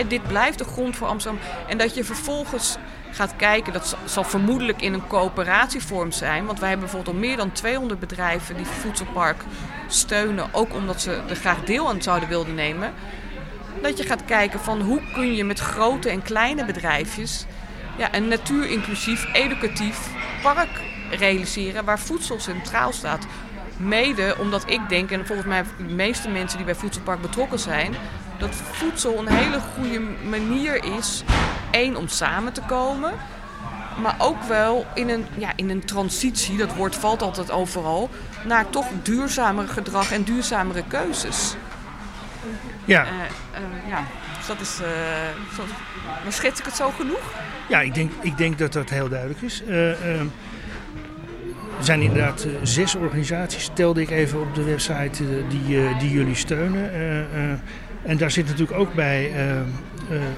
Dit 0.08 0.22
blijft 0.28 0.58
de 0.58 0.64
grond 0.64 0.96
voor 0.96 1.06
Amsterdam. 1.08 1.40
En 1.68 1.78
dat 1.78 1.94
je 1.94 2.04
vervolgens 2.04 2.76
gaat 3.10 3.36
kijken, 3.36 3.72
dat 3.72 3.96
zal 4.04 4.24
vermoedelijk 4.24 4.82
in 4.82 4.92
een 4.92 5.06
coöperatievorm 5.06 6.12
zijn. 6.12 6.46
Want 6.46 6.58
wij 6.58 6.68
hebben 6.68 6.86
bijvoorbeeld 6.86 7.16
al 7.16 7.22
meer 7.22 7.36
dan 7.36 7.52
200 7.52 8.00
bedrijven 8.00 8.56
die 8.56 8.66
Voedselpark 8.66 9.42
steunen. 9.86 10.48
Ook 10.52 10.74
omdat 10.74 11.00
ze 11.00 11.20
er 11.28 11.36
graag 11.36 11.64
deel 11.64 11.88
aan 11.88 12.02
zouden 12.02 12.28
willen 12.28 12.54
nemen. 12.54 12.92
Dat 13.82 13.98
je 13.98 14.04
gaat 14.04 14.24
kijken 14.24 14.60
van 14.60 14.80
hoe 14.80 15.00
kun 15.12 15.34
je 15.34 15.44
met 15.44 15.58
grote 15.58 16.10
en 16.10 16.22
kleine 16.22 16.64
bedrijfjes 16.64 17.46
ja, 17.96 18.14
een 18.14 18.28
natuurinclusief, 18.28 19.26
educatief 19.32 20.10
park 20.42 20.68
realiseren 21.10 21.84
waar 21.84 21.98
voedsel 21.98 22.40
centraal 22.40 22.92
staat. 22.92 23.26
Mede 23.76 24.34
omdat 24.38 24.70
ik 24.70 24.88
denk, 24.88 25.10
en 25.10 25.26
volgens 25.26 25.48
mij 25.48 25.64
de 25.76 25.94
meeste 25.94 26.28
mensen 26.28 26.56
die 26.56 26.66
bij 26.66 26.74
Voedselpark 26.74 27.20
betrokken 27.20 27.58
zijn, 27.58 27.94
dat 28.38 28.54
voedsel 28.54 29.18
een 29.18 29.28
hele 29.28 29.60
goede 29.74 30.00
manier 30.28 30.84
is. 30.96 31.24
één, 31.70 31.96
om 31.96 32.08
samen 32.08 32.52
te 32.52 32.62
komen. 32.66 33.12
Maar 34.02 34.14
ook 34.18 34.42
wel 34.42 34.86
in 34.94 35.08
een, 35.08 35.26
ja, 35.36 35.52
in 35.56 35.70
een 35.70 35.84
transitie, 35.84 36.56
dat 36.56 36.74
woord 36.74 36.96
valt 36.96 37.22
altijd 37.22 37.50
overal, 37.50 38.10
naar 38.44 38.70
toch 38.70 38.86
duurzamer 39.02 39.68
gedrag 39.68 40.12
en 40.12 40.22
duurzamere 40.22 40.84
keuzes. 40.88 41.54
Ja. 42.84 43.04
Uh, 43.04 43.10
uh, 43.10 43.88
ja, 43.88 44.04
dat 44.48 44.60
is. 44.60 44.78
Uh, 44.80 44.88
zo, 45.56 45.62
schets 46.28 46.60
ik 46.60 46.66
het 46.66 46.76
zo 46.76 46.90
genoeg? 46.90 47.32
Ja, 47.68 47.80
ik 47.80 47.94
denk, 47.94 48.12
ik 48.20 48.36
denk 48.36 48.58
dat 48.58 48.72
dat 48.72 48.90
heel 48.90 49.08
duidelijk 49.08 49.42
is. 49.42 49.62
Uh, 49.62 49.74
uh, 49.74 50.20
er 51.78 51.84
zijn 51.84 52.00
inderdaad 52.00 52.44
uh, 52.46 52.52
zes 52.62 52.94
organisaties, 52.94 53.62
stelde 53.62 54.00
ik 54.00 54.10
even 54.10 54.40
op 54.40 54.54
de 54.54 54.62
website, 54.62 55.24
die, 55.48 55.96
die 55.98 56.10
jullie 56.10 56.34
steunen. 56.34 56.90
en 58.04 58.16
daar 58.16 58.30
zit 58.30 58.46
natuurlijk 58.46 58.78
ook 58.78 58.94
bij 58.94 59.30
uh, 59.30 59.60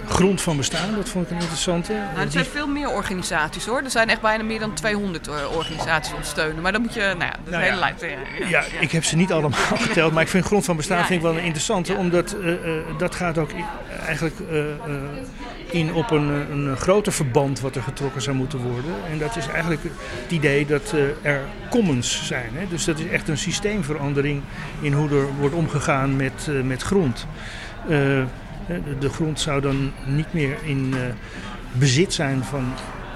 grond 0.09 0.41
van 0.43 0.57
bestaan. 0.57 0.95
Dat 0.95 1.09
vond 1.09 1.25
ik 1.25 1.31
een 1.31 1.37
interessante. 1.37 1.93
Nou, 1.93 2.25
er 2.25 2.31
zijn 2.31 2.45
veel 2.45 2.67
meer 2.67 2.91
organisaties 2.91 3.67
hoor. 3.67 3.83
Er 3.83 3.91
zijn 3.91 4.09
echt 4.09 4.21
bijna 4.21 4.43
meer 4.43 4.59
dan 4.59 4.75
200 4.75 5.29
uh, 5.29 5.41
eh, 5.41 5.57
organisaties 5.57 6.13
ondersteunen. 6.13 6.63
Maar 6.63 6.73
dan 6.73 6.81
moet 6.81 6.95
je, 6.95 7.01
nou 7.01 7.19
ja, 7.19 7.37
nou 7.51 7.63
hele 7.63 7.77
lijst. 7.77 8.01
Ja, 8.39 8.49
ja, 8.49 8.63
ik 8.81 8.93
heb 8.93 9.05
ze 9.05 9.17
niet 9.17 9.33
allemaal 9.33 9.77
geteld. 9.89 10.13
Maar 10.13 10.23
ik 10.23 10.29
vind 10.29 10.45
grond 10.45 10.65
van 10.65 10.77
bestaan 10.77 11.05
vind 11.05 11.19
ik 11.19 11.27
wel 11.27 11.37
een 11.37 11.45
interessante. 11.45 11.95
Omdat 11.95 12.37
uh, 12.41 12.55
dat 12.99 13.15
gaat 13.15 13.39
ook 13.39 13.51
eigenlijk 14.07 14.37
in 15.71 15.95
op 15.95 16.11
een, 16.11 16.29
een 16.29 16.77
groter 16.77 17.13
verband 17.13 17.61
wat 17.61 17.77
er 17.77 17.83
getrokken 17.83 18.23
zou 18.23 18.37
moeten 18.37 18.59
worden. 18.59 18.95
En 19.11 19.19
dat 19.19 19.37
is 19.37 19.47
eigenlijk 19.47 19.83
het 19.83 20.33
idee 20.33 20.67
dat 20.67 20.95
er 21.23 21.41
commons 21.71 22.27
zijn. 22.27 22.51
Hè? 22.53 22.69
Dus 22.69 22.85
dat 22.85 22.99
is 22.99 23.07
echt 23.07 23.29
een 23.29 23.39
systeemverandering 23.39 24.43
in 24.81 24.93
hoe 24.93 25.11
er 25.11 25.27
wordt 25.39 25.55
omgegaan 25.55 26.17
met, 26.17 26.49
met 26.65 26.83
grond. 26.83 27.27
De 28.99 29.09
grond 29.09 29.41
zou 29.41 29.61
dan 29.61 29.93
niet 30.07 30.33
meer 30.33 30.57
in 30.63 30.95
eh, 30.95 31.01
bezit 31.73 32.13
zijn 32.13 32.45
van 32.45 32.73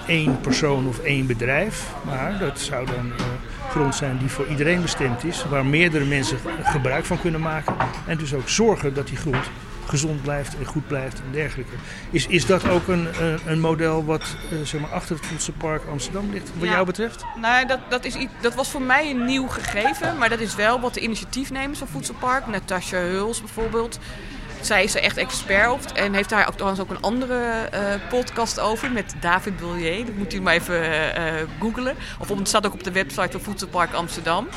één 0.06 0.40
persoon 0.40 0.86
of 0.86 0.98
één 0.98 1.26
bedrijf. 1.26 1.90
Maar 2.04 2.38
dat 2.38 2.60
zou 2.60 2.86
dan 2.86 3.06
uh, 3.06 3.24
grond 3.70 3.94
zijn 3.94 4.18
die 4.18 4.28
voor 4.28 4.46
iedereen 4.46 4.82
bestemd 4.82 5.24
is. 5.24 5.44
Waar 5.48 5.66
meerdere 5.66 6.04
mensen 6.04 6.38
gebruik 6.62 7.04
van 7.04 7.20
kunnen 7.20 7.40
maken. 7.40 7.74
En 8.06 8.18
dus 8.18 8.34
ook 8.34 8.48
zorgen 8.48 8.94
dat 8.94 9.06
die 9.06 9.16
grond 9.16 9.50
gezond 9.86 10.22
blijft 10.22 10.58
en 10.58 10.64
goed 10.64 10.86
blijft 10.86 11.18
en 11.18 11.32
dergelijke. 11.32 11.72
Is, 12.10 12.26
is 12.26 12.46
dat 12.46 12.68
ook 12.68 12.88
een, 12.88 13.08
uh, 13.20 13.46
een 13.46 13.60
model 13.60 14.04
wat 14.04 14.36
zeg 14.62 14.80
maar 14.80 14.90
achter 14.90 15.16
het 15.16 15.26
Voedselpark 15.26 15.82
Amsterdam 15.90 16.30
ligt, 16.30 16.50
wat 16.58 16.68
jou 16.68 16.86
betreft? 16.86 17.24
Nou, 17.40 17.66
dat, 17.66 17.78
dat, 17.88 18.04
is, 18.04 18.16
dat 18.40 18.54
was 18.54 18.70
voor 18.70 18.82
mij 18.82 19.10
een 19.10 19.24
nieuw 19.24 19.46
gegeven, 19.46 20.18
maar 20.18 20.28
dat 20.28 20.40
is 20.40 20.54
wel 20.54 20.80
wat 20.80 20.94
de 20.94 21.00
initiatiefnemers 21.00 21.78
van 21.78 21.88
Voedselpark, 21.88 22.46
Natasja 22.46 22.98
Huls 22.98 23.40
bijvoorbeeld, 23.40 23.98
zij 24.66 24.84
is 24.84 24.94
er 24.94 25.02
echt 25.02 25.16
expert 25.16 25.70
op 25.70 25.80
en 25.94 26.14
heeft 26.14 26.28
daar 26.28 26.48
ook, 26.48 26.54
trouwens 26.54 26.80
ook 26.80 26.90
een 26.90 27.02
andere 27.02 27.68
uh, 27.74 27.80
podcast 28.08 28.60
over 28.60 28.92
met 28.92 29.14
David 29.20 29.56
Bullier. 29.56 30.06
Dat 30.06 30.14
moet 30.14 30.34
u 30.34 30.40
maar 30.40 30.54
even 30.54 30.84
uh, 30.84 31.32
googlen. 31.60 31.96
Of 32.18 32.28
het 32.28 32.48
staat 32.48 32.66
ook 32.66 32.72
op 32.72 32.84
de 32.84 32.92
website 32.92 33.30
van 33.30 33.40
Voedselpark 33.40 33.92
Amsterdam. 33.92 34.48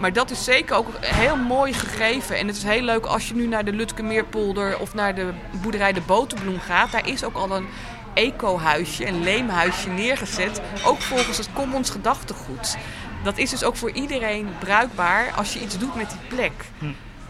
Maar 0.00 0.12
dat 0.12 0.30
is 0.30 0.44
zeker 0.44 0.76
ook 0.76 0.88
heel 1.00 1.36
mooi 1.36 1.72
gegeven. 1.72 2.36
En 2.36 2.46
het 2.46 2.56
is 2.56 2.62
heel 2.62 2.82
leuk 2.82 3.06
als 3.06 3.28
je 3.28 3.34
nu 3.34 3.46
naar 3.46 3.64
de 3.64 3.72
Lutkemeerpolder 3.72 4.78
of 4.78 4.94
naar 4.94 5.14
de 5.14 5.32
boerderij 5.62 5.92
De 5.92 6.00
Boterbloem 6.00 6.60
gaat. 6.60 6.92
Daar 6.92 7.08
is 7.08 7.24
ook 7.24 7.34
al 7.34 7.56
een 7.56 7.66
eco-huisje, 8.14 9.06
een 9.06 9.22
leemhuisje 9.22 9.88
neergezet. 9.88 10.60
Ook 10.84 11.00
volgens 11.00 11.38
het 11.38 11.52
Commons 11.52 11.90
gedachtegoed. 11.90 12.76
Dat 13.24 13.38
is 13.38 13.50
dus 13.50 13.64
ook 13.64 13.76
voor 13.76 13.90
iedereen 13.90 14.48
bruikbaar 14.58 15.32
als 15.36 15.52
je 15.52 15.60
iets 15.60 15.78
doet 15.78 15.94
met 15.94 16.10
die 16.10 16.36
plek. 16.36 16.52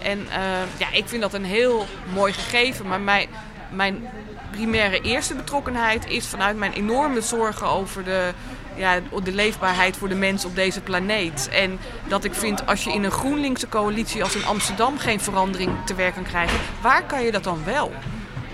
En 0.07 0.19
uh, 0.19 0.79
ja, 0.79 0.93
ik 0.93 1.09
vind 1.09 1.23
dat 1.23 1.35
een 1.35 1.45
heel 1.45 1.87
mooi 2.13 2.33
gegeven. 2.33 2.87
Maar 2.87 3.01
mijn, 3.01 3.29
mijn 3.71 4.09
primaire 4.51 5.01
eerste 5.01 5.35
betrokkenheid 5.35 6.09
is 6.09 6.27
vanuit 6.27 6.57
mijn 6.57 6.73
enorme 6.73 7.21
zorgen 7.21 7.67
over 7.67 8.05
de, 8.05 8.33
ja, 8.75 9.01
de 9.23 9.33
leefbaarheid 9.33 9.97
voor 9.97 10.09
de 10.09 10.15
mens 10.15 10.45
op 10.45 10.55
deze 10.55 10.81
planeet. 10.81 11.49
En 11.49 11.79
dat 12.09 12.25
ik 12.25 12.35
vind, 12.35 12.67
als 12.67 12.85
je 12.85 12.93
in 12.93 13.05
een 13.05 13.11
GroenLinkse 13.11 13.69
coalitie 13.69 14.23
als 14.23 14.35
in 14.35 14.45
Amsterdam 14.45 14.99
geen 14.99 15.21
verandering 15.21 15.71
te 15.85 15.95
werk 15.95 16.15
kan 16.15 16.25
krijgen, 16.25 16.59
waar 16.81 17.03
kan 17.03 17.25
je 17.25 17.33
dat 17.33 17.45
dan 17.45 17.65
wel? 17.65 17.93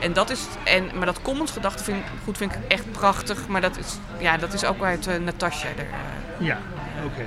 En 0.00 0.12
dat 0.12 0.30
is, 0.30 0.40
en, 0.64 0.90
maar 0.94 1.06
dat 1.06 1.23
commons-gedachte 1.23 1.85
vind, 1.85 2.04
goed, 2.25 2.37
vind 2.37 2.52
ik 2.52 2.59
echt 2.68 2.92
prachtig. 2.92 3.49
Maar 3.49 3.61
dat 3.61 3.78
is, 3.78 3.99
ja, 4.18 4.37
dat 4.37 4.52
is 4.52 4.64
ook 4.64 4.82
uit 4.82 5.06
uh, 5.06 5.16
Natasja 5.16 5.68
er. 5.68 5.87
Uh, 6.40 6.47
ja, 6.47 6.59
oké. 7.04 7.25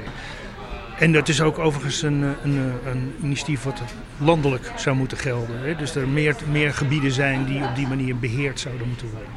En 0.99 1.11
dat 1.11 1.27
is 1.27 1.41
ook 1.41 1.59
overigens 1.59 2.01
een, 2.01 2.23
eh, 2.23 2.29
een, 2.43 2.79
eh, 2.83 2.91
een 2.91 3.15
initiatief 3.21 3.63
wat 3.63 3.81
landelijk 4.17 4.71
zou 4.75 4.95
moeten 4.95 5.17
gelden. 5.17 5.59
Hè? 5.59 5.75
Dus 5.75 5.95
er 5.95 6.07
meer, 6.07 6.35
meer 6.49 6.73
gebieden 6.73 7.11
zijn 7.11 7.45
die 7.45 7.63
op 7.63 7.75
die 7.75 7.87
manier 7.87 8.17
beheerd 8.17 8.59
zouden 8.59 8.87
moeten 8.87 9.09
worden. 9.09 9.29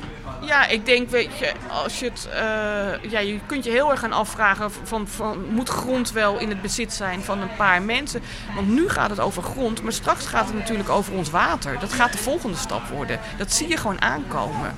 Ja, 0.47 0.67
ik 0.67 0.87
denk, 0.87 1.11
weet 1.11 1.39
je, 1.39 1.53
als 1.69 1.99
je 1.99 2.05
het. 2.05 2.29
Uh, 2.33 3.11
ja, 3.11 3.19
je 3.19 3.39
kunt 3.47 3.65
je 3.65 3.71
heel 3.71 3.91
erg 3.91 4.01
gaan 4.01 4.13
afvragen: 4.13 4.71
van, 4.71 5.09
van, 5.09 5.45
moet 5.51 5.69
grond 5.69 6.13
wel 6.13 6.39
in 6.39 6.49
het 6.49 6.63
bezit 6.63 6.93
zijn 6.93 7.21
van 7.21 7.41
een 7.41 7.57
paar 7.57 7.83
mensen? 7.83 8.21
Want 8.55 8.69
nu 8.69 8.89
gaat 8.89 9.11
het 9.11 9.21
over 9.21 9.43
grond, 9.43 9.83
maar 9.83 9.93
straks 9.93 10.27
gaat 10.27 10.47
het 10.47 10.55
natuurlijk 10.55 10.89
over 10.89 11.13
ons 11.13 11.31
water. 11.31 11.79
Dat 11.81 11.93
gaat 11.93 12.13
de 12.13 12.19
volgende 12.19 12.57
stap 12.57 12.87
worden. 12.87 13.21
Dat 13.39 13.53
zie 13.53 13.69
je 13.69 13.77
gewoon 13.77 14.03
aankomen. 14.03 14.75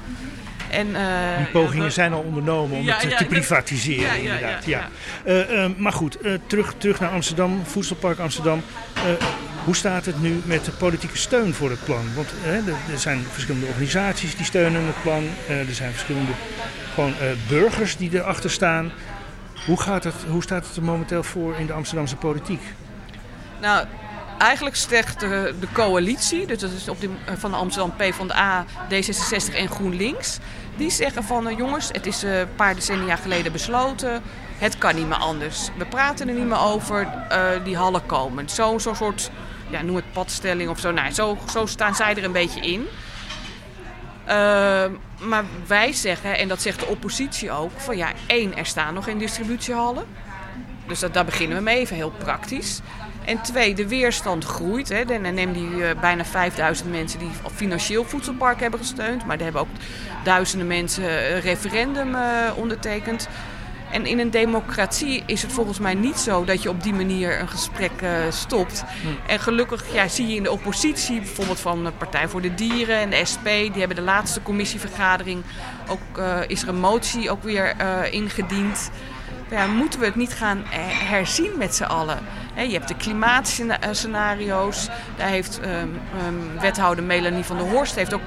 En, 0.70 0.88
uh, 0.88 1.36
Die 1.36 1.46
pogingen 1.46 1.92
zijn 1.92 2.12
al 2.12 2.20
ondernomen 2.20 2.78
om 2.78 2.88
het 2.88 3.16
te 3.16 3.24
privatiseren, 3.24 4.22
inderdaad. 4.22 4.64
Ja, 4.64 4.88
uh, 5.24 5.50
uh, 5.50 5.66
maar 5.76 5.92
goed, 5.92 6.18
terug, 6.46 6.74
terug 6.78 7.00
naar 7.00 7.10
Amsterdam, 7.10 7.60
Voedselpark 7.64 8.18
Amsterdam. 8.18 8.62
Hoe 9.64 9.76
staat 9.76 10.04
het 10.04 10.22
nu 10.22 10.40
met 10.44 10.64
de 10.64 10.70
politieke 10.70 11.16
steun 11.16 11.54
voor 11.54 11.70
het 11.70 11.84
plan? 11.84 12.14
Want 12.14 12.28
hè, 12.34 12.56
er, 12.92 12.98
zijn 12.98 13.24
verschillende 13.30 13.66
organisaties 13.66 14.36
die 14.36 14.44
steunen 14.44 14.86
het 14.86 15.02
plan. 15.02 15.24
Eh, 15.48 15.68
er 15.68 15.74
zijn 15.74 15.92
verschillende 15.92 16.32
gewoon, 16.94 17.12
eh, 17.20 17.26
burgers 17.48 17.96
die 17.96 18.10
erachter 18.14 18.50
staan. 18.50 18.92
Hoe, 19.66 19.80
gaat 19.80 20.04
het, 20.04 20.14
hoe 20.28 20.42
staat 20.42 20.66
het 20.66 20.76
er 20.76 20.82
momenteel 20.82 21.22
voor 21.22 21.54
in 21.56 21.66
de 21.66 21.72
Amsterdamse 21.72 22.16
politiek? 22.16 22.60
Nou, 23.60 23.86
eigenlijk 24.40 24.76
zegt 24.76 25.20
de, 25.20 25.54
coalitie, 25.72 26.46
dus 26.46 26.58
dat 26.58 26.70
is 26.70 26.88
op 26.88 27.00
de, 27.00 27.10
van 27.36 27.50
de 27.50 27.56
Amsterdam 27.56 27.96
PvdA, 27.96 28.64
D66 28.64 29.54
en 29.54 29.68
GroenLinks, 29.68 30.38
die 30.76 30.90
zeggen 30.90 31.24
van 31.24 31.48
eh, 31.48 31.56
jongens, 31.56 31.88
het 31.92 32.06
is 32.06 32.22
eh, 32.22 32.38
een 32.38 32.54
paar 32.54 32.74
decennia 32.74 33.16
geleden 33.16 33.52
besloten, 33.52 34.22
het 34.58 34.78
kan 34.78 34.94
niet 34.94 35.08
meer 35.08 35.18
anders. 35.18 35.68
We 35.78 35.86
praten 35.86 36.28
er 36.28 36.34
niet 36.34 36.46
meer 36.46 36.60
over, 36.60 37.08
eh, 37.28 37.64
die 37.64 37.76
hallen 37.76 38.06
komen. 38.06 38.48
Zo'n 38.48 38.80
zo 38.80 38.94
soort, 38.94 39.30
ja, 39.70 39.82
noem 39.82 39.96
het 39.96 40.12
padstelling 40.12 40.70
of 40.70 40.78
zo. 40.78 40.90
Nou, 40.90 41.10
zo, 41.10 41.38
zo 41.52 41.66
staan 41.66 41.94
zij 41.94 42.16
er 42.16 42.24
een 42.24 42.32
beetje 42.32 42.60
in. 42.60 42.86
Ehm, 44.24 44.92
maar 45.18 45.44
wij 45.66 45.92
zeggen, 45.92 46.38
en 46.38 46.48
dat 46.48 46.62
zegt 46.62 46.80
de 46.80 46.86
oppositie 46.86 47.50
ook, 47.50 47.70
van 47.76 47.96
ja, 47.96 48.12
één, 48.26 48.56
er 48.56 48.66
staan 48.66 48.94
nog 48.94 49.04
geen 49.04 49.18
distributiehallen. 49.18 50.04
Dus 50.86 50.98
dat, 50.98 51.14
daar 51.14 51.24
beginnen 51.24 51.56
we 51.56 51.62
mee, 51.62 51.78
even 51.78 51.96
heel 51.96 52.12
praktisch. 52.18 52.80
En 53.24 53.40
twee, 53.42 53.74
de 53.74 53.88
weerstand 53.88 54.44
groeit. 54.44 54.88
Hè. 54.88 55.04
Dan 55.04 55.34
neem 55.34 55.52
die 55.52 55.84
eh, 55.84 56.00
bijna 56.00 56.24
5000 56.24 56.90
mensen 56.90 57.18
die 57.18 57.30
financieel 57.54 58.04
voedselpark 58.04 58.60
hebben 58.60 58.80
gesteund. 58.80 59.26
Maar 59.26 59.36
er 59.36 59.42
hebben 59.42 59.60
ook 59.60 59.68
duizenden 60.24 60.66
mensen 60.66 61.32
een 61.34 61.40
referendum 61.40 62.14
eh, 62.14 62.22
ondertekend. 62.56 63.28
En 63.90 64.06
in 64.06 64.18
een 64.18 64.30
democratie 64.30 65.22
is 65.26 65.42
het 65.42 65.52
volgens 65.52 65.78
mij 65.78 65.94
niet 65.94 66.18
zo 66.18 66.44
dat 66.44 66.62
je 66.62 66.68
op 66.68 66.82
die 66.82 66.94
manier 66.94 67.40
een 67.40 67.48
gesprek 67.48 67.90
uh, 68.02 68.10
stopt. 68.30 68.84
En 69.26 69.38
gelukkig 69.38 69.92
ja, 69.92 70.08
zie 70.08 70.26
je 70.26 70.34
in 70.34 70.42
de 70.42 70.50
oppositie, 70.50 71.18
bijvoorbeeld 71.18 71.60
van 71.60 71.84
de 71.84 71.90
Partij 71.90 72.28
voor 72.28 72.40
de 72.40 72.54
Dieren 72.54 72.98
en 72.98 73.10
de 73.10 73.24
SP, 73.32 73.44
die 73.44 73.78
hebben 73.78 73.96
de 73.96 74.02
laatste 74.02 74.42
commissievergadering, 74.42 75.42
ook, 75.88 76.18
uh, 76.18 76.38
is 76.46 76.62
er 76.62 76.68
een 76.68 76.80
motie 76.80 77.30
ook 77.30 77.42
weer 77.42 77.74
uh, 77.80 78.12
ingediend. 78.12 78.90
Ja, 79.50 79.66
moeten 79.66 80.00
we 80.00 80.06
het 80.06 80.16
niet 80.16 80.32
gaan 80.32 80.62
herzien 81.10 81.52
met 81.58 81.74
z'n 81.74 81.82
allen? 81.82 82.18
Je 82.54 82.72
hebt 82.72 82.88
de 82.88 82.96
klimaatscenario's. 82.96 84.88
Daar 85.16 85.28
heeft 85.28 85.60
um, 85.64 86.00
um, 86.26 86.60
wethouder 86.60 87.04
Melanie 87.04 87.44
van 87.44 87.56
der 87.56 87.66
Horst 87.66 87.94
heeft 87.94 88.14
ook 88.14 88.20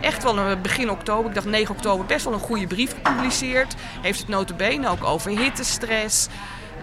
echt 0.00 0.22
wel 0.22 0.38
een 0.38 0.62
begin 0.62 0.90
oktober, 0.90 1.28
ik 1.28 1.34
dacht 1.34 1.46
9 1.46 1.74
oktober, 1.74 2.06
best 2.06 2.24
wel 2.24 2.34
een 2.34 2.40
goede 2.40 2.66
brief 2.66 2.94
gepubliceerd. 2.94 3.74
Heeft 4.00 4.18
het 4.18 4.28
notabene 4.28 4.88
ook 4.88 5.04
over 5.04 5.30
hittestress. 5.30 6.28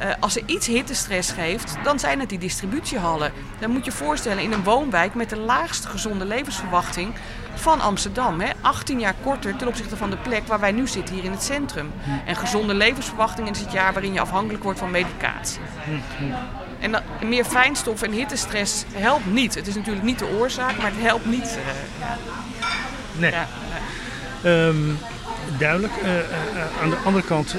Uh, 0.02 0.06
als 0.20 0.36
er 0.36 0.44
iets 0.46 0.68
hittestress 0.68 1.32
geeft, 1.32 1.76
dan 1.84 2.00
zijn 2.00 2.20
het 2.20 2.30
die 2.30 2.38
distributiehallen. 2.38 3.32
Dan 3.60 3.70
moet 3.70 3.86
je 3.86 3.92
je 3.92 3.98
voorstellen 3.98 4.44
in 4.44 4.52
een 4.52 4.64
woonwijk 4.64 5.14
met 5.14 5.30
de 5.30 5.38
laagste 5.38 5.88
gezonde 5.88 6.26
levensverwachting 6.26 7.14
van 7.54 7.82
Amsterdam. 7.82 8.40
Hè? 8.40 8.50
18 8.62 9.00
jaar 9.00 9.16
korter 9.24 9.56
ten 9.56 9.68
opzichte 9.68 9.98
van 9.98 10.10
de 10.10 10.18
plek 10.18 10.48
waar 10.48 10.60
wij 10.60 10.72
nu 10.72 10.88
zitten, 10.88 11.16
hier 11.16 11.24
in 11.24 11.32
het 11.32 11.44
centrum. 11.44 11.92
En 12.26 12.36
gezonde 12.36 12.74
levensverwachting 12.74 13.50
is 13.50 13.60
het 13.60 13.72
jaar 13.72 13.94
waarin 13.94 14.14
je 14.14 14.20
afhankelijk 14.20 14.64
wordt 14.64 14.80
van 14.80 14.92
medicatie. 14.92 15.60
En 16.80 16.92
dat, 16.92 17.02
meer 17.24 17.46
fijnstof 17.46 18.02
en 18.02 18.12
hittestress 18.12 18.86
helpt 18.94 19.26
niet. 19.26 19.56
Het 19.56 19.68
is 19.68 19.76
natuurlijk 19.76 20.06
niet 20.06 20.20
de 20.20 20.28
oorzaak, 20.28 20.78
maar 20.78 20.92
het 20.92 21.02
helpt 21.02 21.26
niet. 21.26 21.58
Uh, 21.58 22.00
ja. 22.00 22.18
Nee. 23.18 23.32
Ja, 23.32 23.48
nee. 24.42 24.54
Um, 24.54 24.98
duidelijk. 25.58 25.94
Uh, 26.04 26.16
uh, 26.16 26.82
aan 26.82 26.90
de 26.90 26.98
andere 27.06 27.26
kant, 27.26 27.56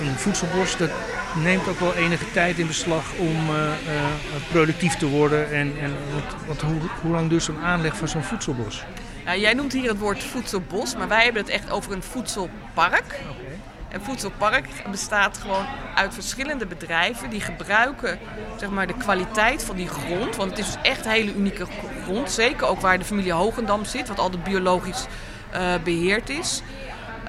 een 0.00 0.16
voedselbos, 0.16 0.76
dat 0.76 0.90
neemt 1.34 1.68
ook 1.68 1.80
wel 1.80 1.94
enige 1.94 2.30
tijd 2.32 2.58
in 2.58 2.66
beslag 2.66 3.04
om 3.18 3.36
productief 4.50 4.94
te 4.94 5.06
worden. 5.06 5.52
En, 5.52 5.74
en 5.80 5.94
wat, 6.14 6.34
wat, 6.46 6.60
hoe, 6.60 6.80
hoe 7.02 7.10
lang 7.10 7.28
duurt 7.28 7.42
zo'n 7.42 7.60
aanleg 7.62 7.96
van 7.96 8.08
zo'n 8.08 8.22
voedselbos? 8.22 8.84
Nou, 9.24 9.38
jij 9.38 9.54
noemt 9.54 9.72
hier 9.72 9.88
het 9.88 9.98
woord 9.98 10.24
voedselbos, 10.24 10.96
maar 10.96 11.08
wij 11.08 11.24
hebben 11.24 11.42
het 11.42 11.50
echt 11.50 11.70
over 11.70 11.92
een 11.92 12.02
voedselpark. 12.02 13.20
Okay. 13.30 13.55
Een 13.96 14.02
voedselpark 14.02 14.66
bestaat 14.90 15.38
gewoon 15.38 15.66
uit 15.94 16.14
verschillende 16.14 16.66
bedrijven 16.66 17.30
die 17.30 17.40
gebruiken 17.40 18.18
zeg 18.56 18.70
maar, 18.70 18.86
de 18.86 18.94
kwaliteit 18.94 19.64
van 19.64 19.76
die 19.76 19.88
grond. 19.88 20.36
Want 20.36 20.50
het 20.50 20.58
is 20.58 20.66
dus 20.66 20.82
echt 20.82 21.04
hele 21.04 21.34
unieke 21.34 21.66
grond. 22.04 22.30
Zeker 22.30 22.66
ook 22.66 22.80
waar 22.80 22.98
de 22.98 23.04
familie 23.04 23.32
Hogendam 23.32 23.84
zit, 23.84 24.08
wat 24.08 24.18
altijd 24.18 24.44
biologisch 24.44 25.06
uh, 25.54 25.74
beheerd 25.84 26.30
is. 26.30 26.62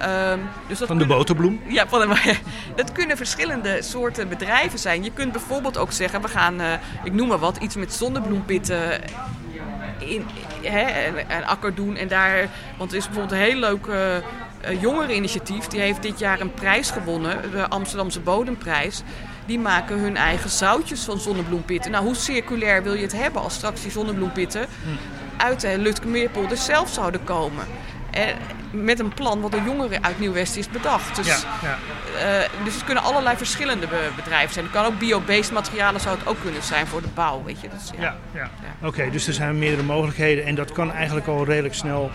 Um, 0.02 0.50
dus 0.68 0.78
dat 0.78 0.88
van 0.88 0.98
de 0.98 1.04
kunnen, 1.04 1.08
boterbloem? 1.18 1.62
Ja, 1.68 1.88
van 1.88 2.00
de, 2.00 2.36
dat 2.76 2.92
kunnen 2.92 3.18
verschillende 3.18 3.82
soorten 3.82 4.30
bedrijven 4.30 4.80
zijn. 4.80 5.04
Je 5.04 5.12
kunt 5.12 5.32
bijvoorbeeld 5.32 5.78
ook 5.78 5.92
zeggen, 5.92 6.22
we 6.22 6.28
gaan, 6.28 6.62
uh, 6.62 6.74
ik 7.04 7.14
noem 7.14 7.28
maar 7.28 7.40
wat, 7.40 7.58
iets 7.58 7.76
met 7.76 7.94
zonnebloempitten 7.94 9.02
in, 10.00 10.26
hè, 10.62 11.08
een, 11.08 11.32
een 11.32 11.46
akker 11.46 11.76
doen. 11.76 11.96
En 11.96 12.08
daar, 12.08 12.48
want 12.78 12.92
er 12.92 12.98
is 12.98 13.06
bijvoorbeeld 13.06 13.40
een 13.42 13.48
heel 13.48 13.60
leuk 13.60 13.86
uh, 13.86 13.96
jongereninitiatief. 14.80 15.68
Die 15.68 15.80
heeft 15.80 16.02
dit 16.02 16.20
jaar 16.20 16.40
een 16.40 16.54
prijs 16.54 16.92
gewonnen, 16.92 17.52
de 17.52 17.68
Amsterdamse 17.68 18.20
Bodemprijs. 18.20 19.02
Die 19.46 19.60
maken 19.60 20.00
hun 20.00 20.16
eigen 20.18 20.50
zoutjes 20.50 21.04
van 21.04 21.20
zonnebloempitten. 21.20 21.92
Nou, 21.92 22.04
hoe 22.06 22.16
circulair 22.16 22.84
wil 22.84 22.94
je 22.94 23.02
het 23.02 23.12
hebben 23.12 23.42
als 23.42 23.54
straks 23.54 23.82
die 23.82 23.92
zonnebloempitten 23.92 24.68
uit 25.38 25.62
de 25.62 25.78
Lutkemeerpolder 25.78 26.58
zelf 26.58 26.90
zouden 26.90 27.24
komen? 27.24 27.66
Met 28.72 29.00
een 29.00 29.14
plan 29.14 29.42
wat 29.42 29.52
door 29.52 29.62
jongeren 29.66 30.04
uit 30.04 30.20
Nieuw-West 30.20 30.56
is 30.56 30.70
bedacht. 30.70 31.16
Dus, 31.16 31.28
ja, 31.28 31.38
ja. 31.62 31.78
Uh, 32.42 32.64
dus 32.64 32.74
het 32.74 32.84
kunnen 32.84 33.04
allerlei 33.04 33.38
verschillende 33.38 33.88
bedrijven 34.16 34.54
zijn. 34.54 34.66
Het 34.66 34.74
kan 34.74 34.86
ook 34.86 35.00
bio-based 35.00 35.52
materialen 35.52 36.02
zou 36.02 36.18
het 36.18 36.28
ook 36.28 36.38
kunnen 36.42 36.64
zijn 36.64 36.88
voor 36.88 37.02
de 37.02 37.08
bouw. 37.14 37.44
Weet 37.44 37.62
je? 37.62 37.68
Dus, 37.70 37.92
ja. 37.96 38.02
Ja, 38.02 38.16
ja. 38.34 38.50
Oké, 38.78 38.88
okay, 38.88 39.12
dus 39.12 39.28
er 39.28 39.34
zijn 39.34 39.60
meerdere 39.60 39.84
mogelijkheden 39.84 40.46
en 40.46 40.56
dat 40.56 40.72
kan 40.72 40.92
eigenlijk 40.92 41.28
al 41.28 41.46
redelijk 41.46 41.74
snel 41.74 42.12